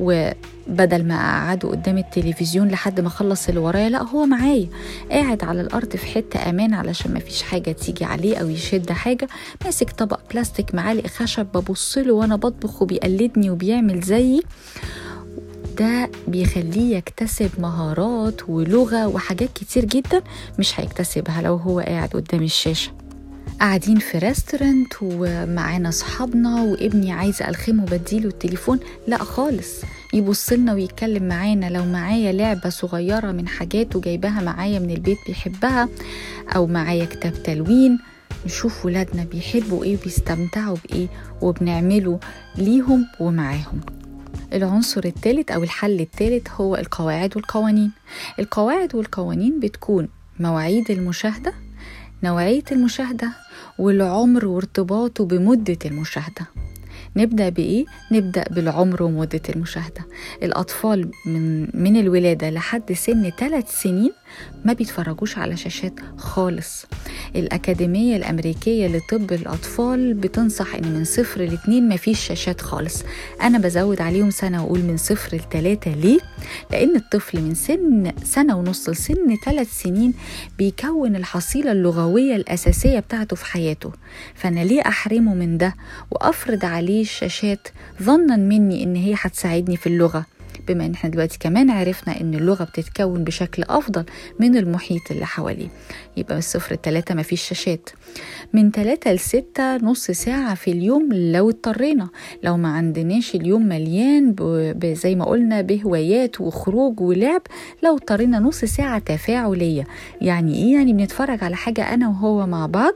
وبدل 0.00 1.04
ما 1.04 1.14
أقعده 1.14 1.68
قدام 1.68 1.98
التلفزيون 1.98 2.68
لحد 2.68 3.00
ما 3.00 3.06
أخلص 3.08 3.48
اللي 3.48 3.60
ورايا 3.60 3.87
لا 3.88 4.02
هو 4.02 4.26
معايا. 4.26 4.68
قاعد 5.10 5.44
على 5.44 5.60
الأرض 5.60 5.96
في 5.96 6.06
حتة 6.06 6.50
أمان 6.50 6.74
علشان 6.74 7.14
ما 7.14 7.20
فيش 7.20 7.42
حاجة 7.42 7.72
تيجي 7.72 8.04
عليه 8.04 8.36
أو 8.36 8.48
يشد 8.48 8.92
حاجة. 8.92 9.28
ماسك 9.64 9.90
طبق 9.90 10.20
بلاستيك 10.32 10.74
معالق 10.74 11.06
خشب 11.06 11.46
ببص 11.54 11.98
له 11.98 12.12
وأنا 12.12 12.36
بطبخ 12.36 12.82
وبيقلدني 12.82 13.50
وبيعمل 13.50 14.00
زيي. 14.00 14.42
ده 15.78 16.10
بيخليه 16.28 16.96
يكتسب 16.96 17.50
مهارات 17.58 18.48
ولغة 18.48 19.06
وحاجات 19.06 19.48
كتير 19.54 19.84
جدا 19.84 20.22
مش 20.58 20.80
هيكتسبها 20.80 21.42
لو 21.42 21.56
هو 21.56 21.80
قاعد 21.80 22.08
قدام 22.08 22.42
الشاشة. 22.42 22.92
قاعدين 23.60 23.98
في 23.98 24.18
ريستورانت 24.18 24.92
ومعانا 25.02 25.90
صحابنا 25.90 26.62
وابني 26.62 27.12
عايزه 27.12 27.48
ألخمه 27.48 27.84
بديله 27.84 28.28
التليفون. 28.28 28.80
لا 29.06 29.18
خالص. 29.18 29.72
يبص 30.14 30.52
لنا 30.52 30.74
ويتكلم 30.74 31.28
معانا. 31.28 31.70
لو 31.70 31.84
معايا 31.84 32.32
لعبة 32.32 32.68
صغيرة 32.68 33.32
من 33.32 33.48
حاجاته 33.48 34.00
جايباها 34.00 34.40
معايا 34.42 34.78
من 34.78 34.90
البيت 34.90 35.18
بيحبها 35.26 35.88
أو 36.56 36.66
معايا 36.66 37.04
كتاب 37.04 37.42
تلوين 37.42 37.98
نشوف 38.46 38.86
ولادنا 38.86 39.24
بيحبوا 39.24 39.84
إيه 39.84 39.96
وبيستمتعوا 39.96 40.76
بإيه 40.84 41.08
وبنعمله 41.42 42.20
ليهم 42.56 43.06
ومعاهم. 43.20 43.80
العنصر 44.52 45.04
الثالث 45.04 45.50
أو 45.50 45.62
الحل 45.62 46.00
الثالث 46.00 46.48
هو 46.50 46.76
القواعد 46.76 47.36
والقوانين. 47.36 47.92
القواعد 48.38 48.94
والقوانين 48.94 49.60
بتكون 49.60 50.08
مواعيد 50.40 50.90
المشاهدة 50.90 51.52
نوعية 52.22 52.64
المشاهدة 52.72 53.32
والعمر 53.78 54.46
وارتباطه 54.46 55.24
بمدة 55.24 55.78
المشاهدة. 55.84 56.46
نبدأ 57.16 57.48
بإيه؟ 57.48 57.84
نبدأ 58.12 58.44
بالعمر 58.50 59.02
ومدة 59.02 59.40
المشاهدة 59.48 60.06
الأطفال 60.42 61.10
من, 61.26 61.60
من 61.82 61.96
الولادة 62.00 62.50
لحد 62.50 62.92
سن 62.92 63.30
3 63.38 63.66
سنين 63.68 64.12
ما 64.64 64.72
بيتفرجوش 64.72 65.38
على 65.38 65.56
شاشات 65.56 65.92
خالص. 66.16 66.86
الأكاديمية 67.36 68.16
الأمريكية 68.16 68.86
لطب 68.86 69.32
الأطفال 69.32 70.14
بتنصح 70.14 70.74
إن 70.74 70.92
من 70.94 71.04
صفر 71.04 71.40
لاتنين 71.40 71.88
مفيش 71.88 72.20
شاشات 72.20 72.60
خالص. 72.60 73.02
أنا 73.42 73.58
بزود 73.58 74.00
عليهم 74.00 74.30
سنة 74.30 74.62
وأقول 74.64 74.80
من 74.82 74.96
صفر 74.96 75.36
لتلاتة 75.36 75.90
ليه؟ 75.90 76.18
لأن 76.70 76.96
الطفل 76.96 77.40
من 77.40 77.54
سن 77.54 78.12
سنة 78.24 78.56
ونص 78.58 78.88
لسن 78.88 79.36
ثلاث 79.44 79.82
سنين 79.82 80.14
بيكون 80.58 81.16
الحصيلة 81.16 81.72
اللغوية 81.72 82.36
الأساسية 82.36 82.98
بتاعته 83.00 83.36
في 83.36 83.44
حياته. 83.46 83.92
فأنا 84.34 84.60
ليه 84.60 84.80
أحرمه 84.82 85.34
من 85.34 85.58
ده؟ 85.58 85.74
وأفرض 86.10 86.64
عليه 86.64 87.00
الشاشات 87.02 87.68
ظنا 88.02 88.36
مني 88.36 88.82
إن 88.82 88.96
هي 88.96 89.14
هتساعدني 89.18 89.76
في 89.76 89.86
اللغة. 89.86 90.26
بما 90.68 90.86
ان 90.86 90.92
إحنا 90.94 91.10
دلوقتي 91.10 91.38
كمان 91.38 91.70
عرفنا 91.70 92.20
ان 92.20 92.34
اللغة 92.34 92.64
بتتكون 92.64 93.24
بشكل 93.24 93.62
أفضل 93.62 94.04
من 94.40 94.56
المحيط 94.56 95.02
اللي 95.10 95.26
حواليه. 95.26 95.68
يبقى 96.16 96.34
من 96.34 96.38
الصفر 96.38 96.74
لتلاتة 96.74 97.14
مفيش 97.14 97.42
شاشات. 97.42 97.90
من 98.52 98.72
تلاتة 98.72 99.12
لستة 99.12 99.76
نص 99.76 100.10
ساعة 100.10 100.54
في 100.54 100.70
اليوم 100.72 101.08
لو 101.12 101.48
اضطرينا. 101.50 102.08
لو 102.42 102.56
ما 102.56 102.68
عندناش 102.68 103.34
اليوم 103.34 103.62
مليان 103.68 104.34
زي 104.84 105.14
ما 105.14 105.24
قلنا 105.24 105.60
بهوايات 105.60 106.40
وخروج 106.40 107.00
ولعب 107.00 107.42
لو 107.84 107.94
اضطرينا 107.96 108.38
نص 108.38 108.64
ساعة 108.64 108.98
تفاعلية. 108.98 109.84
يعني 110.20 110.54
إيه؟ 110.54 110.74
يعني 110.74 110.92
بنتفرج 110.92 111.44
على 111.44 111.56
حاجة 111.56 111.94
أنا 111.94 112.08
وهو 112.08 112.46
مع 112.46 112.66
بعض 112.66 112.92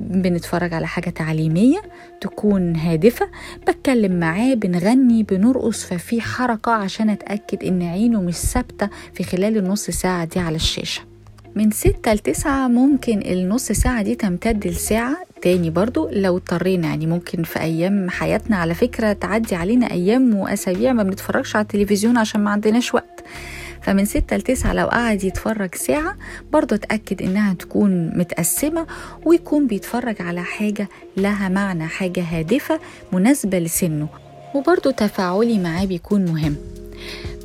بنتفرج 0.00 0.74
على 0.74 0.86
حاجة 0.86 1.10
تعليمية 1.10 1.78
تكون 2.20 2.76
هادفة 2.76 3.28
بتكلم 3.68 4.20
معاه 4.20 4.54
بنغني 4.54 5.22
بنرقص 5.22 5.84
ففي 5.84 6.20
حركة 6.20 6.72
عشان 6.72 7.05
أتأكد 7.12 7.64
إن 7.64 7.82
عينه 7.82 8.22
مش 8.22 8.34
ثابتة 8.34 8.88
في 9.14 9.24
خلال 9.24 9.56
النص 9.56 9.90
ساعة 9.90 10.24
دي 10.24 10.40
على 10.40 10.56
الشاشة. 10.56 11.02
من 11.54 11.70
ستة 11.70 12.12
لتسعة 12.12 12.68
ممكن 12.68 13.18
النص 13.18 13.72
ساعة 13.72 14.02
دي 14.02 14.14
تمتد 14.14 14.66
لساعة 14.66 15.16
تاني 15.42 15.70
برضو 15.70 16.08
لو 16.12 16.36
اضطرينا. 16.36 16.88
يعني 16.88 17.06
ممكن 17.06 17.42
في 17.42 17.60
أيام 17.60 18.10
حياتنا 18.10 18.56
على 18.56 18.74
فكرة 18.74 19.12
تعدي 19.12 19.54
علينا 19.54 19.90
أيام 19.90 20.34
وأسابيع 20.34 20.92
ما 20.92 21.02
بنتفرجش 21.02 21.56
على 21.56 21.62
التلفزيون 21.62 22.18
عشان 22.18 22.40
ما 22.40 22.50
عندناش 22.50 22.94
وقت. 22.94 23.24
فمن 23.82 24.04
ستة 24.04 24.36
لتسعة 24.36 24.72
لو 24.72 24.86
قعد 24.86 25.24
يتفرج 25.24 25.74
ساعة 25.74 26.16
برضه 26.52 26.76
أتأكد 26.76 27.22
إنها 27.22 27.54
تكون 27.54 28.18
متقسمة 28.18 28.86
ويكون 29.24 29.66
بيتفرج 29.66 30.22
على 30.22 30.42
حاجة 30.42 30.88
لها 31.16 31.48
معنى 31.48 31.86
حاجة 31.86 32.22
هادفة 32.22 32.80
مناسبة 33.12 33.58
لسنه. 33.58 34.08
وبرضه 34.54 34.90
تفاعلي 34.90 35.58
معاه 35.58 35.84
بيكون 35.84 36.24
مهم. 36.24 36.56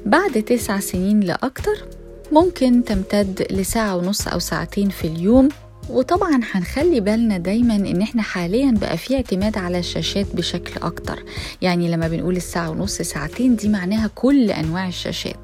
بعد 0.06 0.44
تسع 0.44 0.80
سنين 0.80 1.20
لأكتر 1.20 1.86
ممكن 2.32 2.84
تمتد 2.84 3.48
لساعة 3.52 3.96
ونص 3.96 4.28
أو 4.28 4.40
ساعتين 4.40 4.90
في 4.90 5.08
اليوم 5.08 5.50
وطبعا 5.92 6.40
هنخلي 6.52 7.00
بالنا 7.00 7.38
دايما 7.38 7.76
إن 7.76 8.02
إحنا 8.02 8.22
حاليا 8.22 8.72
بقى 8.72 8.98
في 8.98 9.16
اعتماد 9.16 9.58
على 9.58 9.80
الشاشات 9.80 10.36
بشكل 10.36 10.82
أكتر. 10.82 11.24
يعني 11.62 11.92
لما 11.92 12.08
بنقول 12.08 12.36
الساعة 12.38 12.70
ونص 12.70 12.92
ساعتين 13.02 13.56
دي 13.56 13.70
معناها 13.70 14.08
كل 14.16 14.52
أنواع 14.52 14.88
الشاشات. 14.88 15.40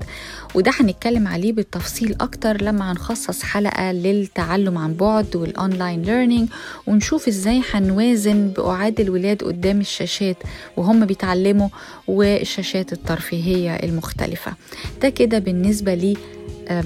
وده 0.56 0.72
هنتكلم 0.80 1.28
عليه 1.28 1.54
بالتفصيل 1.54 2.16
أكتر 2.22 2.62
لما 2.62 2.92
هنخصص 2.92 3.44
حلقة 3.44 3.92
للتعلم 3.92 4.78
عن 4.78 4.94
بعد 4.94 5.36
وال 5.36 5.52
online 5.52 6.02
learning 6.02 6.50
ونشوف 6.88 7.28
إزاي 7.28 7.62
هنوازن 7.74 8.52
بقعاد 8.58 9.00
الولاد 9.00 9.44
قدام 9.44 9.80
الشاشات 9.80 10.38
وهم 10.78 11.06
بيتعلموا 11.06 11.70
والشاشات 12.08 12.94
الترفيهية 12.94 13.76
المختلفة. 13.76 14.54
ده 15.02 15.10
كده 15.10 15.40
بالنسبة 15.40 15.94
لي 15.94 16.18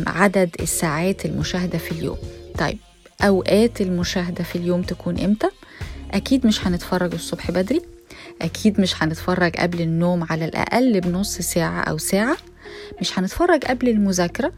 عدد 0.08 0.50
الساعات 0.60 1.26
المشاهدة 1.26 1.78
في 1.78 1.92
اليوم. 1.92 2.18
طيب 2.60 2.78
أوقات 3.24 3.82
المشاهدة 3.82 4.44
في 4.44 4.56
اليوم 4.56 4.82
تكون 4.82 5.20
إمتى؟ 5.20 5.48
أكيد 6.12 6.48
مش 6.48 6.68
هنتفرج 6.68 7.14
الصبح 7.14 7.52
بدري. 7.52 7.82
أكيد 8.42 8.82
مش 8.82 9.04
هنتفرج 9.04 9.56
قبل 9.56 9.82
النوم 9.82 10.26
على 10.30 10.46
الأقل 10.46 11.02
بنص 11.02 11.38
ساعة 11.38 11.82
أو 11.82 11.98
ساعة. 11.98 12.38
مش 13.02 13.20
هنتفرج 13.20 13.66
قبل 13.66 13.90
المذاكرة 13.90 14.52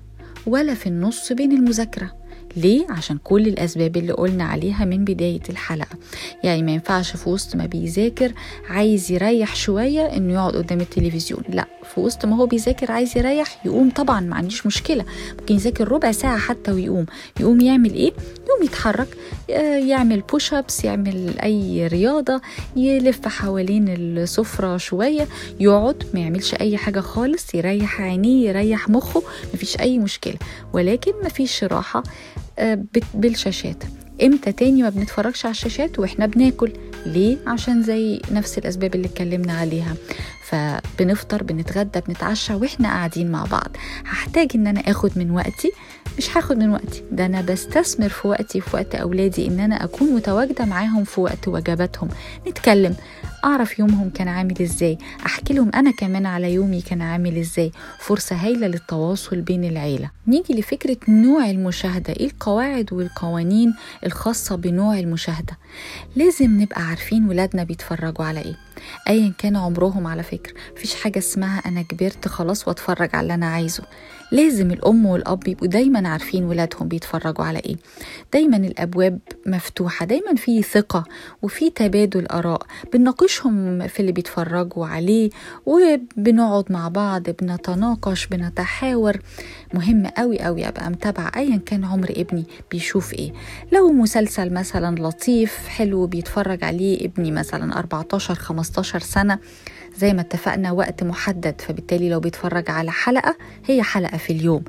ولا 0.46 0.74
في 0.74 0.88
النص 0.88 1.32
بين 1.32 1.52
المذاكرة. 1.52 2.12
ليه؟ 2.58 2.86
عشان 2.90 3.18
كل 3.24 3.48
الأسباب 3.48 3.98
اللي 3.98 4.14
قلنا 4.14 4.44
عليها 4.44 4.86
من 4.86 5.04
بداية 5.06 5.42
الحلقة. 5.50 5.98
يعني 6.44 6.64
ما 6.64 6.72
ينفعش 6.72 7.16
في 7.16 7.30
وسط 7.30 7.56
ما 7.56 7.66
بيذاكر 7.66 8.32
عايز 8.70 9.12
يريح 9.12 9.56
شوية 9.56 10.02
إنه 10.02 10.34
يقعد 10.34 10.56
قدام 10.56 10.80
التلفزيون. 10.82 11.44
لا 11.50 11.68
في 11.94 12.00
وسط 12.00 12.26
ما 12.26 12.36
هو 12.36 12.46
بيذاكر 12.46 12.92
عايز 12.92 13.18
يريح 13.18 13.66
يقوم 13.66 13.90
طبعا 13.90 14.20
ما 14.20 14.36
عنديش 14.36 14.66
مشكلة. 14.66 15.06
ممكن 15.40 15.56
يذاكر 15.56 15.92
ربع 15.92 16.12
ساعة 16.12 16.38
حتى 16.38 16.72
ويقوم. 16.72 17.06
يقوم 17.40 17.62
يعمل 17.62 17.94
إيه؟ 17.94 18.14
يقوم 18.48 18.64
يتحرك 18.64 19.18
يعمل 19.88 20.22
بوش 20.22 20.54
ابس 20.54 20.84
يعمل 20.86 21.40
أي 21.40 21.88
رياضة 21.88 22.42
يلف 22.76 23.28
حوالين 23.28 23.90
السفرة 23.90 24.78
شوية 24.78 25.28
يقعد 25.60 26.04
ما 26.14 26.20
يعملش 26.20 26.54
أي 26.54 26.78
حاجة 26.78 27.00
خالص 27.00 27.56
يريح 27.56 28.02
عينيه 28.02 28.50
يريح 28.50 28.90
مخه 28.90 29.24
مفيش 29.54 29.80
أي 29.80 30.00
مشكلة. 30.00 30.36
ولكن 30.74 31.12
مفيش 31.26 31.64
راحة. 31.64 32.04
بالشاشات. 33.14 33.84
إمتى 34.24 34.52
تاني 34.52 34.84
ما 34.84 34.90
بنتفرجش 34.90 35.46
على 35.46 35.52
الشاشات 35.52 36.00
وإحنا 36.00 36.26
بناكل؟ 36.26 36.72
ليه؟ 37.06 37.38
عشان 37.48 37.84
زي 37.84 38.22
نفس 38.32 38.58
الأسباب 38.58 38.96
اللي 38.96 39.08
اتكلمنا 39.08 39.54
عليها. 39.54 39.96
فبنفطر 40.50 41.44
بنتغدى 41.44 42.00
بنتعشى 42.08 42.54
وإحنا 42.54 42.88
قاعدين 42.88 43.32
مع 43.32 43.46
بعض. 43.46 43.68
هحتاج 44.06 44.48
إن 44.56 44.68
أنا 44.68 44.80
آخد 44.80 45.12
من 45.16 45.32
وقتي 45.32 45.72
مش 46.18 46.38
هاخد 46.38 46.58
من 46.58 46.70
وقتي؟ 46.70 47.04
ده 47.12 47.26
أنا 47.26 47.42
بستثمر 47.42 48.10
في 48.10 48.28
وقتي 48.28 48.62
في 48.62 48.76
وقت 48.76 48.96
أولادي 48.96 49.48
إن 49.48 49.60
أنا 49.60 49.84
أكون 49.84 50.08
متواجدة 50.16 50.66
معاهم 50.66 51.04
في 51.04 51.22
وقت 51.22 51.48
وجباتهم. 51.48 52.10
نتكلم. 52.48 52.96
أعرف 53.46 53.80
يومهم 53.80 54.10
كان 54.10 54.28
عامل 54.28 54.62
إزاي. 54.62 54.98
أحكي 55.26 55.54
لهم 55.54 55.72
أنا 55.76 55.92
كمان 55.92 56.26
على 56.26 56.54
يومي 56.54 56.82
كان 56.82 57.02
عامل 57.02 57.38
إزاي. 57.38 57.72
فرصة 58.00 58.36
هايلة 58.36 58.68
للتواصل 58.68 59.42
بين 59.42 59.64
العيلة. 59.64 60.10
نيجي 60.28 60.54
لفكرة 60.54 60.98
نوع 61.08 61.50
المشاهدة. 61.50 62.14
إيه 62.14 62.26
القواعد 62.28 62.94
والقوانين 62.94 63.74
الخاصة 64.06 64.56
بنوع 64.56 65.00
المشاهدة؟ 65.00 65.58
لازم 66.16 66.62
نبقى 66.62 66.82
عارفين 66.82 67.28
ولادنا 67.30 67.64
بيتفرجوا 67.64 68.26
على 68.26 68.40
إيه. 68.42 68.56
ايا 69.10 69.34
كان 69.38 69.56
عمرهم 69.56 70.08
على 70.08 70.24
فكرة. 70.24 70.54
مفيش 70.76 70.96
حاجة 70.96 71.20
اسمها 71.20 71.60
أنا 71.66 71.82
كبرت 71.82 72.28
خلاص 72.28 72.68
وأتفرج 72.68 73.10
على 73.14 73.22
اللي 73.22 73.34
أنا 73.34 73.46
عايزه. 73.46 73.84
لازم 74.32 74.72
الأم 74.72 75.06
والأب 75.06 75.48
يبقوا 75.48 75.68
دايما 75.68 76.10
عارفين 76.10 76.44
ولادهم 76.44 76.88
بيتفرجوا 76.88 77.46
على 77.46 77.60
إيه. 77.60 77.76
دايما 78.34 78.58
الأبواب 78.58 79.20
مفتوحة 79.46 80.06
دايما 80.06 80.36
في 80.36 80.62
ثقة 80.64 81.04
وفي 81.42 81.70
تبادل 81.70 82.26
آراء. 82.28 82.62
بنناقشهم 82.94 83.88
في 83.88 84.00
اللي 84.00 84.12
بيتفرجوا 84.12 84.86
عليه 84.86 85.30
وبنقعد 85.66 86.72
مع 86.72 86.88
بعض 86.88 87.24
بنتناقش 87.24 88.28
بنتحاور. 88.28 89.20
مهم 89.74 90.08
قوي 90.08 90.40
قوي 90.40 90.68
أبقى 90.68 90.90
متابعة 90.90 91.32
ايا 91.36 91.58
كان 91.66 91.86
عمر 91.86 92.10
ابني 92.18 92.46
بيشوف 92.72 93.14
إيه. 93.14 93.34
لو 93.72 93.92
مسلسل 93.92 94.54
مثلا 94.54 94.96
لطيف 95.00 95.68
حلو 95.68 96.08
بيتفرج 96.08 96.64
عليه 96.64 97.06
ابني 97.06 97.32
مثلا 97.32 97.80
14 97.80 98.36
15 98.36 99.00
سنة 99.00 99.40
زي 99.98 100.14
ما 100.14 100.22
اتفقنا 100.22 100.72
وقت 100.72 101.04
محدد 101.04 101.62
فبالتالي 101.62 102.10
لو 102.10 102.20
بيتفرج 102.20 102.70
على 102.72 102.92
حلقة 102.92 103.36
هي 103.66 103.84
حلقة 103.84 104.18
في 104.18 104.34
اليوم. 104.34 104.64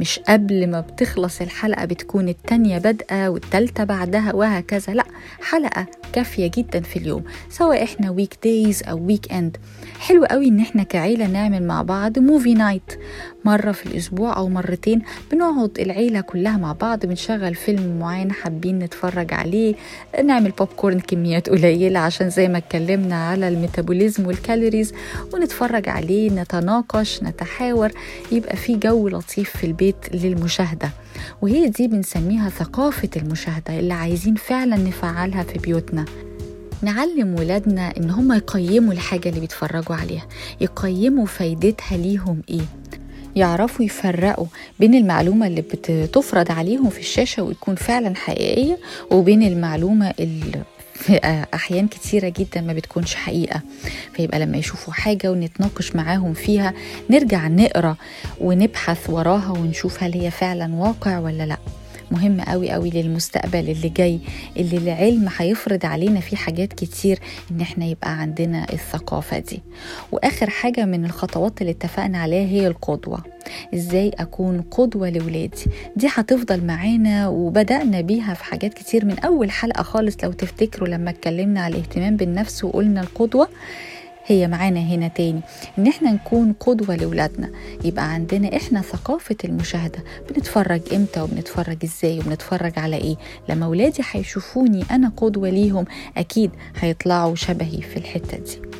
مش 0.00 0.18
قبل 0.28 0.70
ما 0.70 0.80
بتخلص 0.80 1.40
الحلقة 1.40 1.84
بتكون 1.84 2.28
التانية 2.28 2.78
بادئة 2.78 3.28
والتالتة 3.28 3.84
بعدها 3.84 4.32
وهكذا 4.34 4.92
لا 4.92 5.04
حلقة 5.42 5.86
كافية 6.12 6.50
جدا 6.56 6.80
في 6.80 6.98
اليوم 6.98 7.24
سواء 7.50 7.84
إحنا 7.84 8.10
weekdays 8.10 8.82
أو 8.82 9.06
weekend 9.06 9.56
حلو 10.00 10.24
قوي 10.24 10.48
إن 10.48 10.60
إحنا 10.60 10.82
كعيلة 10.82 11.26
نعمل 11.26 11.62
مع 11.62 11.82
بعض 11.82 12.18
movie 12.18 12.54
night 12.54 12.82
مرة 13.44 13.72
في 13.72 13.86
الأسبوع 13.86 14.36
أو 14.36 14.48
مرتين 14.48 15.02
بنقعد 15.32 15.78
العيلة 15.80 16.20
كلها 16.20 16.56
مع 16.56 16.72
بعض 16.72 17.06
بنشغل 17.06 17.54
فيلم 17.54 17.98
معين 17.98 18.32
حابين 18.32 18.78
نتفرج 18.78 19.34
عليه 19.34 19.74
نعمل 20.24 20.50
بوب 20.50 20.68
كورن 20.76 21.00
كميات 21.00 21.48
قليلة 21.50 22.00
عشان 22.00 22.30
زي 22.30 22.48
ما 22.48 22.58
اتكلمنا 22.58 23.28
على 23.28 23.48
ال 23.48 23.55
metabolism 23.55 24.26
وال 24.64 24.70
calories 24.70 24.92
ونتفرج 25.34 25.88
عليه 25.88 26.30
نتناقش 26.30 27.22
نتحاور 27.22 27.90
يبقى 28.32 28.56
في 28.56 28.76
جو 28.76 29.08
لطيف 29.08 29.56
في 29.56 29.64
البيت 29.66 29.96
للمشاهدة. 30.14 30.90
وهي 31.42 31.68
دي 31.68 31.88
بنسميها 31.88 32.48
ثقافة 32.48 33.08
المشاهدة 33.16 33.78
اللي 33.78 33.94
عايزين 33.94 34.34
فعلا 34.34 34.76
نفعلها 34.76 35.42
في 35.42 35.58
بيوتنا. 35.58 36.04
نعلم 36.82 37.34
ولادنا 37.38 37.96
إن 37.96 38.10
هم 38.10 38.32
يقيموا 38.32 38.92
الحاجة 38.92 39.28
اللي 39.28 39.40
بيتفرجوا 39.40 39.96
عليها 39.96 40.26
يقيموا 40.60 41.26
فايدتها 41.26 41.96
ليهم 41.96 42.42
إيه. 42.50 42.66
يعرفوا 43.36 43.84
يفرقوا 43.84 44.46
بين 44.80 44.94
المعلومة 44.94 45.46
اللي 45.46 45.60
بتفرض 45.62 46.52
عليهم 46.52 46.90
في 46.90 46.98
الشاشة 46.98 47.42
وتكون 47.42 47.74
فعلا 47.74 48.14
حقيقية 48.16 48.78
وبين 49.10 49.42
المعلومة 49.42 50.14
اللي 50.20 50.62
في 50.94 51.46
أحيان 51.54 51.88
كتيرة 51.88 52.28
جدا 52.38 52.60
ما 52.60 52.72
بتكونش 52.72 53.14
حقيقة. 53.14 53.60
فيبقى 54.12 54.38
لما 54.38 54.56
يشوفوا 54.56 54.92
حاجة 54.92 55.30
ونتناقش 55.30 55.96
معاهم 55.96 56.34
فيها 56.34 56.74
نرجع 57.10 57.48
نقرأ 57.48 57.96
ونبحث 58.40 59.10
وراها 59.10 59.50
ونشوف 59.50 60.02
هل 60.02 60.12
هي 60.14 60.30
فعلا 60.30 60.74
واقع 60.74 61.18
ولا 61.18 61.46
لأ. 61.46 61.58
مهم 62.10 62.40
قوي 62.40 62.70
قوي 62.70 62.90
للمستقبل 62.90 63.70
اللي 63.70 63.88
جاي 63.88 64.18
اللي 64.56 64.76
العلم 64.78 65.28
هيفرض 65.36 65.86
علينا 65.86 66.20
فيه 66.20 66.36
حاجات 66.36 66.72
كتير 66.72 67.18
إن 67.50 67.60
إحنا 67.60 67.84
يبقى 67.84 68.10
عندنا 68.20 68.66
الثقافة 68.72 69.38
دي. 69.38 69.62
وآخر 70.12 70.50
حاجة 70.50 70.84
من 70.84 71.04
الخطوات 71.04 71.60
اللي 71.60 71.70
اتفقنا 71.72 72.18
عليها 72.18 72.46
هي 72.48 72.66
القدوة. 72.66 73.24
إزاي 73.74 74.08
أكون 74.18 74.60
قدوة 74.70 75.10
لولادي؟ 75.10 75.64
دي 75.96 76.08
هتفضل 76.14 76.64
معانا 76.66 77.28
وبدأنا 77.28 78.00
بيها 78.00 78.34
في 78.34 78.44
حاجات 78.44 78.74
كتير 78.74 79.04
من 79.04 79.18
أول 79.18 79.50
حلقة 79.50 79.82
خالص 79.82 80.16
لو 80.24 80.32
تفتكروا 80.32 80.88
لما 80.88 81.10
اتكلمنا 81.10 81.60
على 81.60 81.74
الاهتمام 81.74 82.16
بالنفس 82.16 82.64
وقلنا 82.64 83.00
القدوة. 83.00 83.48
هي 84.26 84.48
معانا 84.48 84.80
هنا 84.80 85.08
تاني. 85.08 85.40
إن 85.78 85.86
إحنا 85.86 86.12
نكون 86.12 86.52
قدوة 86.60 86.96
لولادنا. 86.96 87.50
يبقى 87.84 88.12
عندنا 88.12 88.56
إحنا 88.56 88.80
ثقافة 88.82 89.36
المشاهدة. 89.44 89.98
بنتفرج 90.30 90.80
إمتى 90.94 91.20
وبنتفرج 91.20 91.76
إزاي 91.84 92.18
وبنتفرج 92.18 92.78
على 92.78 92.96
إيه؟ 92.96 93.16
لما 93.48 93.66
ولادي 93.66 94.02
هيشوفوني 94.12 94.84
أنا 94.90 95.12
قدوة 95.16 95.48
ليهم 95.50 95.84
أكيد 96.16 96.50
هيطلعوا 96.80 97.34
شبهي 97.34 97.82
في 97.82 97.96
الحتة 97.96 98.38
دي. 98.38 98.73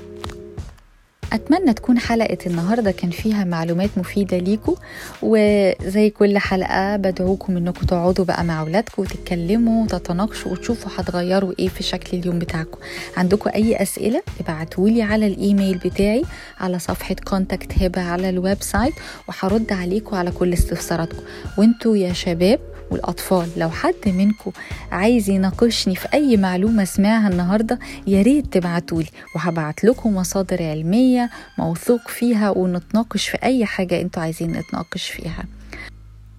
أتمنى 1.35 1.73
تكون 1.75 1.99
حلقة 1.99 2.39
النهاردة 2.47 2.91
كان 2.91 3.11
فيها 3.11 3.45
معلومات 3.45 3.91
مفيدة 3.97 4.39
ليكم 4.39 4.75
وزي 5.23 6.11
كل 6.11 6.39
حلقة 6.39 6.97
بدعوكم 6.97 7.57
إنكم 7.57 7.87
تقعدوا 7.87 8.25
بقى 8.25 8.45
مع 8.45 8.61
أولادكم 8.61 9.03
وتتكلموا 9.03 9.85
وتتناقشوا 9.85 10.53
وتشوفوا 10.53 10.91
هتغيروا 10.97 11.53
إيه 11.59 11.69
في 11.69 11.83
شكل 11.83 12.19
اليوم 12.19 12.39
بتاعكم. 12.39 12.79
عندكم 13.17 13.51
أي 13.55 13.83
أسئلة 13.83 14.23
ابعتولي 14.41 15.03
على 15.03 15.27
الإيميل 15.27 15.79
بتاعي 15.79 16.23
على 16.61 16.79
صفحة 16.79 17.17
Contact 17.25 17.83
هبة 17.83 18.03
على 18.03 18.29
ال 18.29 18.63
website 18.63 18.95
وهرد 19.29 19.73
عليكم 19.73 20.17
على 20.17 20.31
كل 20.31 20.53
استفساراتكم. 20.53 21.23
وإنتوا 21.59 21.97
يا 21.97 22.13
شباب 22.13 22.61
والأطفال. 22.91 23.49
لو 23.57 23.71
حد 23.71 23.95
منكم 24.07 24.51
عايز 24.93 25.31
يناقشني 25.31 25.97
في 25.97 26.09
أي 26.15 26.37
معلومة 26.37 26.85
سمعها 26.85 27.29
النهاردة 27.29 27.79
يا 28.07 28.23
ريت 28.23 28.47
تبعتولي 28.53 29.09
وهبعت 29.37 29.85
لكم 29.85 30.15
مصادر 30.17 30.63
علمية 30.63 31.31
موثوق 31.59 32.09
فيها 32.09 32.51
ونتناقش 32.51 33.29
في 33.29 33.39
أي 33.43 33.67
حاجة 33.67 34.01
أنتوا 34.01 34.23
عايزين 34.23 34.53
نتناقش 34.53 35.11
فيها. 35.11 35.45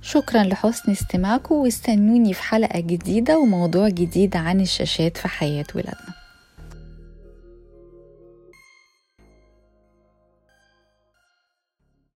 شكرا 0.02 0.44
لحسن 0.44 0.92
استماعكم 0.92 1.56
واستنوني 1.56 2.34
في 2.34 2.44
حلقة 2.44 2.80
جديدة 2.80 3.40
وموضوع 3.40 3.90
جديد 3.90 4.36
عن 4.36 4.62
الشاشات 4.62 5.18
في 5.18 5.28
حياة 5.28 5.66
ولادنا. 5.76 6.25